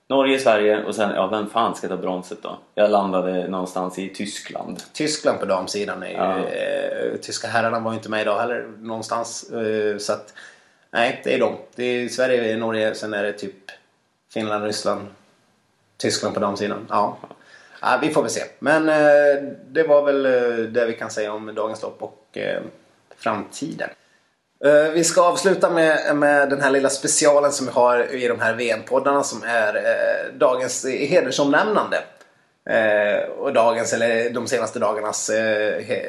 Norge, 0.07 0.39
Sverige 0.39 0.83
och 0.83 0.95
sen, 0.95 1.15
ja 1.15 1.27
vem 1.27 1.49
fan 1.49 1.75
ska 1.75 1.87
ta 1.87 1.97
bronset 1.97 2.43
då? 2.43 2.57
Jag 2.75 2.91
landade 2.91 3.47
någonstans 3.47 3.99
i 3.99 4.09
Tyskland. 4.09 4.83
Tyskland 4.93 5.39
på 5.39 5.45
damsidan 5.45 6.03
är 6.03 6.07
ju, 6.07 6.13
ja. 6.13 6.37
eh, 6.37 7.17
tyska 7.21 7.47
herrarna 7.47 7.79
var 7.79 7.91
ju 7.91 7.97
inte 7.97 8.09
med 8.09 8.21
idag 8.21 8.39
heller 8.39 8.67
någonstans. 8.79 9.49
Eh, 9.49 9.97
så 9.97 10.13
att, 10.13 10.33
nej 10.91 11.21
det 11.23 11.33
är 11.33 11.39
de. 11.39 11.55
Det 11.75 11.83
är 11.83 12.07
Sverige, 12.07 12.57
Norge, 12.57 12.95
sen 12.95 13.13
är 13.13 13.23
det 13.23 13.33
typ 13.33 13.71
Finland, 14.33 14.63
Ryssland, 14.63 15.07
Tyskland 15.97 16.33
på 16.33 16.39
damsidan. 16.39 16.87
Ja. 16.89 17.17
ja 17.81 17.99
vi 18.01 18.09
får 18.09 18.21
väl 18.21 18.31
se. 18.31 18.41
Men 18.59 18.89
eh, 18.89 19.53
det 19.67 19.83
var 19.83 20.05
väl 20.05 20.25
eh, 20.25 20.65
det 20.65 20.85
vi 20.85 20.93
kan 20.93 21.11
säga 21.11 21.33
om 21.33 21.55
dagens 21.55 21.81
lopp 21.81 22.03
och 22.03 22.37
eh, 22.37 22.61
framtiden. 23.17 23.89
Eh, 24.63 24.91
vi 24.93 25.03
ska 25.03 25.21
avsluta 25.21 25.69
med, 25.69 26.15
med 26.15 26.49
den 26.49 26.61
här 26.61 26.71
lilla 26.71 26.89
specialen 26.89 27.51
som 27.51 27.65
vi 27.65 27.71
har 27.71 28.15
i 28.15 28.27
de 28.27 28.39
här 28.39 28.53
VM-poddarna 28.53 29.23
som 29.23 29.43
är 29.43 29.75
eh, 29.75 30.33
dagens 30.37 30.85
hedersomnämnande. 30.85 31.97
Eh, 32.69 33.29
och 33.29 33.53
dagens, 33.53 33.93
eller 33.93 34.29
de 34.29 34.47
senaste 34.47 34.79
dagarnas 34.79 35.29
eh, 35.29 35.81
he, 35.81 36.01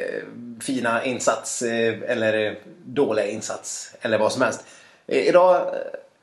fina 0.60 1.04
insats 1.04 1.62
eh, 1.62 1.94
eller 2.06 2.58
dåliga 2.84 3.26
insats 3.26 3.94
eller 4.00 4.18
vad 4.18 4.32
som 4.32 4.42
helst. 4.42 4.64
Eh, 5.06 5.28
idag 5.28 5.74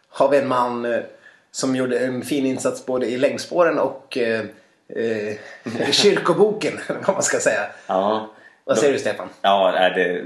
har 0.09 0.29
vi 0.29 0.37
en 0.37 0.47
man 0.47 1.01
som 1.51 1.75
gjorde 1.75 1.99
en 1.99 2.21
fin 2.21 2.45
insats 2.45 2.85
både 2.85 3.05
i 3.05 3.17
längdspåren 3.17 3.79
och 3.79 4.17
kyrkoboken, 5.91 6.79
vad 7.05 7.15
man 7.15 7.23
ska 7.23 7.39
säga. 7.39 7.65
Ja. 7.87 8.29
Vad 8.65 8.77
säger 8.77 8.93
du 8.93 8.99
Stefan? 8.99 9.29
Ja, 9.41 9.89
det 9.95 10.23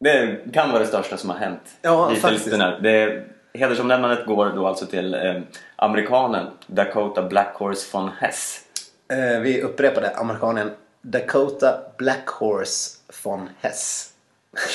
det 0.00 0.38
kan 0.52 0.70
vara 0.70 0.78
det 0.78 0.86
största 0.86 1.16
som 1.16 1.30
har 1.30 1.36
hänt. 1.36 1.60
Ja, 1.82 2.14
faktiskt. 2.14 2.50
Det, 2.82 3.24
hedersomnämnandet 3.54 4.26
går 4.26 4.52
då 4.56 4.66
alltså 4.66 4.86
till 4.86 5.14
eh, 5.14 5.34
amerikanen 5.76 6.46
Dakota 6.66 7.22
Blackhorse 7.22 7.88
von 7.92 8.10
Hess. 8.18 8.60
Eh, 9.12 9.40
vi 9.40 9.62
upprepade 9.62 10.10
amerikanen 10.16 10.70
Dakota 11.02 11.78
Blackhorse 11.96 12.90
von 13.24 13.48
Hess. 13.60 14.12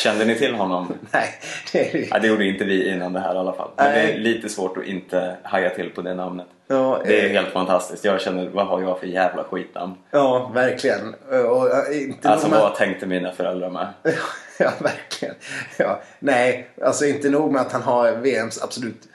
Kände 0.04 0.26
ni 0.26 0.36
till 0.36 0.54
honom? 0.54 0.94
Nej. 1.12 1.28
Det, 1.72 1.96
är... 1.96 2.08
ja, 2.10 2.20
det 2.20 2.28
gjorde 2.28 2.46
inte 2.46 2.64
vi 2.64 2.90
innan 2.90 3.14
det 3.14 3.20
här 3.20 3.36
i 3.36 3.38
alla 3.38 3.54
fall. 3.54 3.70
Men 3.76 3.92
Nej. 3.92 4.08
det 4.08 4.14
är 4.14 4.18
lite 4.18 4.50
svårt 4.50 4.78
att 4.78 4.84
inte 4.84 5.38
haja 5.44 5.70
till 5.70 5.90
på 5.90 6.02
det 6.02 6.14
namnet. 6.14 6.48
Ja, 6.68 7.02
det 7.06 7.22
är 7.22 7.26
eh... 7.26 7.32
helt 7.32 7.50
fantastiskt. 7.50 8.06
Jag 8.06 8.22
känner, 8.22 8.50
vad 8.50 8.68
har 8.68 8.82
jag 8.82 9.00
för 9.00 9.08
jävla 9.08 9.44
skitnamn? 9.44 9.96
Ja, 10.12 10.52
verkligen. 10.54 11.16
Och, 11.50 11.94
inte 11.94 12.30
alltså 12.30 12.48
vad 12.50 12.64
med... 12.64 12.76
tänkte 12.76 13.06
mina 13.06 13.32
föräldrar 13.32 13.70
med? 13.70 13.88
ja, 14.60 14.72
verkligen. 14.80 15.36
Ja. 15.78 16.02
Nej, 16.20 16.70
alltså 16.82 17.06
inte 17.06 17.30
nog 17.30 17.52
med 17.52 17.62
att 17.62 17.72
han 17.72 17.82
har 17.82 18.12
VMs 18.12 18.62
absolut 18.62 19.08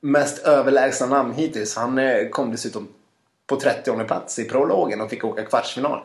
mest 0.00 0.46
överlägsna 0.46 1.06
namn 1.06 1.34
hittills. 1.34 1.76
Han 1.76 1.98
eh, 1.98 2.28
kom 2.28 2.50
dessutom 2.50 2.88
på 3.46 3.56
30 3.56 4.04
plats 4.04 4.38
i 4.38 4.44
prologen 4.44 5.00
och 5.00 5.10
fick 5.10 5.24
åka 5.24 5.44
kvartsfinal. 5.44 6.00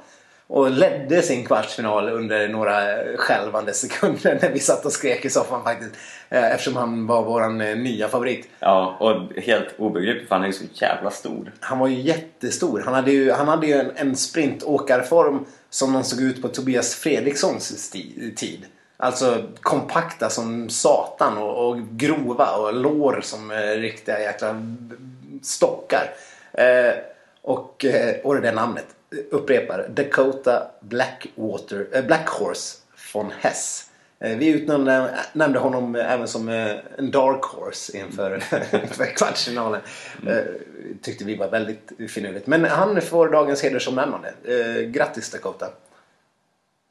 Och 0.48 0.72
ledde 0.72 1.22
sin 1.22 1.46
kvartsfinal 1.46 2.10
under 2.10 2.48
några 2.48 2.74
skälvande 3.18 3.74
sekunder 3.74 4.40
när 4.42 4.50
vi 4.50 4.60
satt 4.60 4.86
och 4.86 4.92
skrek 4.92 5.26
i 5.26 5.30
soffan 5.30 5.64
faktiskt. 5.64 5.92
Eh, 6.30 6.52
eftersom 6.52 6.76
han 6.76 7.08
var 7.08 7.24
våran 7.24 7.62
eh, 7.62 7.78
nya 7.78 8.08
favorit. 8.08 8.50
Ja, 8.60 8.98
och 9.00 9.42
helt 9.42 9.68
obegripligt 9.78 10.28
för 10.28 10.36
han 10.36 10.44
är 10.44 10.48
ju 10.48 10.54
så 10.54 10.66
jävla 10.74 11.12
stor. 11.12 11.52
Han 11.60 11.80
var 11.80 11.88
ju 11.88 12.00
jättestor. 12.00 12.82
Han 12.86 12.94
hade 12.94 13.12
ju, 13.12 13.32
han 13.32 13.48
hade 13.48 13.68
ju 13.68 13.74
en, 13.74 13.92
en 13.96 14.16
sprintåkarform 14.16 15.46
som 15.70 15.94
någon 15.94 16.04
såg 16.04 16.22
ut 16.22 16.42
på 16.42 16.48
Tobias 16.48 16.96
Fredrikssons 16.96 17.90
tid. 18.36 18.66
Alltså 19.02 19.44
kompakta 19.62 20.30
som 20.30 20.70
satan 20.70 21.38
och, 21.38 21.68
och 21.68 21.78
grova 21.92 22.52
och 22.52 22.74
lår 22.74 23.22
som 23.24 23.52
eh, 23.52 23.58
riktiga 23.58 24.20
jäkla 24.20 24.62
stockar. 25.42 26.14
Eh, 26.54 26.94
och, 27.42 27.86
eh, 27.86 28.16
och 28.24 28.36
det 28.36 28.42
där 28.42 28.54
namnet, 28.54 28.86
upprepar, 29.32 29.88
Dakota 29.90 30.72
Blackwater, 30.80 31.88
eh, 31.92 32.06
Blackhorse 32.06 32.78
von 33.14 33.32
Hess. 33.40 33.86
Eh, 34.20 34.38
vi 34.38 34.48
utnämnde 34.48 35.60
honom 35.60 35.96
även 35.96 36.28
som 36.28 36.50
eh, 36.50 36.76
en 36.98 37.12
dark 37.12 37.44
horse 37.44 37.98
inför, 37.98 38.44
inför 38.84 39.06
kvartsfinalen. 39.16 39.82
Mm. 40.22 40.46
Tyckte 41.02 41.26
vi 41.26 41.36
var 41.36 41.50
väldigt 41.50 41.92
finurligt. 42.10 42.48
Men 42.48 42.66
han 42.66 43.02
får 43.02 43.30
dagens 43.30 43.64
hedersomnämnande. 43.64 44.34
Grattis 44.92 45.32
Dakota! 45.32 45.68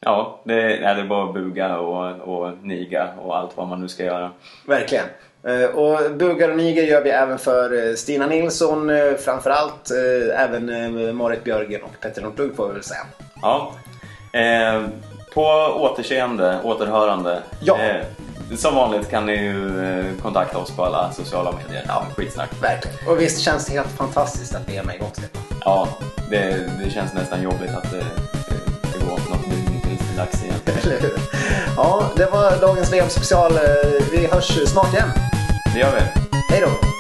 Ja, 0.01 0.41
det, 0.45 0.55
nej, 0.55 0.95
det 0.95 1.01
är 1.01 1.05
bara 1.05 1.29
att 1.29 1.35
buga 1.35 1.79
och, 1.79 2.39
och 2.39 2.59
niga 2.63 3.09
och 3.25 3.37
allt 3.37 3.57
vad 3.57 3.69
man 3.69 3.81
nu 3.81 3.89
ska 3.89 4.05
göra. 4.05 4.31
Verkligen. 4.67 5.05
Eh, 5.43 5.65
och 5.65 6.17
bugar 6.17 6.49
och 6.49 6.57
niger 6.57 6.83
gör 6.83 7.03
vi 7.03 7.11
även 7.11 7.39
för 7.39 7.89
eh, 7.89 7.95
Stina 7.95 8.27
Nilsson 8.27 8.91
eh, 8.91 9.15
framförallt. 9.15 9.91
Även 10.35 11.17
Marit 11.17 11.45
Björgen 11.45 11.83
och 11.83 12.01
Petter 12.01 12.23
Nordlund 12.23 12.57
får 12.57 12.69
vi 12.69 12.75
väl 12.75 12.83
säga. 12.83 13.07
Ja. 13.43 13.73
På 15.35 15.43
återseende, 15.81 16.59
återhörande. 16.65 17.43
Ja. 17.61 17.79
Som 18.57 18.75
vanligt 18.75 19.11
kan 19.11 19.27
ni 19.27 19.37
ju 19.37 20.05
kontakta 20.23 20.59
oss 20.59 20.77
på 20.77 20.85
alla 20.85 21.11
sociala 21.13 21.53
medier. 21.53 21.85
Ja, 21.89 22.07
skitsnack. 22.17 22.51
Verkligen. 22.63 23.09
Och 23.09 23.21
visst 23.21 23.41
känns 23.41 23.67
det 23.67 23.73
helt 23.73 23.89
fantastiskt 23.89 24.55
att 24.55 24.69
ni 24.69 24.77
är 24.77 24.85
med 24.85 24.95
i 24.95 24.99
Stefan? 25.13 25.43
Ja, 25.65 25.89
det, 26.31 26.71
det 26.85 26.91
känns 26.91 27.15
nästan 27.15 27.43
jobbigt 27.43 27.71
att 27.71 27.95
dags 30.19 30.43
igen. 30.45 30.55
Ja, 31.77 32.11
det 32.17 32.27
var 32.33 32.61
dagens 32.61 32.93
VM-special. 32.93 33.53
Eh, 33.53 33.61
vi 34.13 34.27
hörs 34.27 34.69
snart 34.69 34.95
igen. 34.95 35.09
Det 35.75 35.81
gör 35.81 35.93
vi. 35.95 36.01
Hej 36.51 36.61
då! 36.61 36.98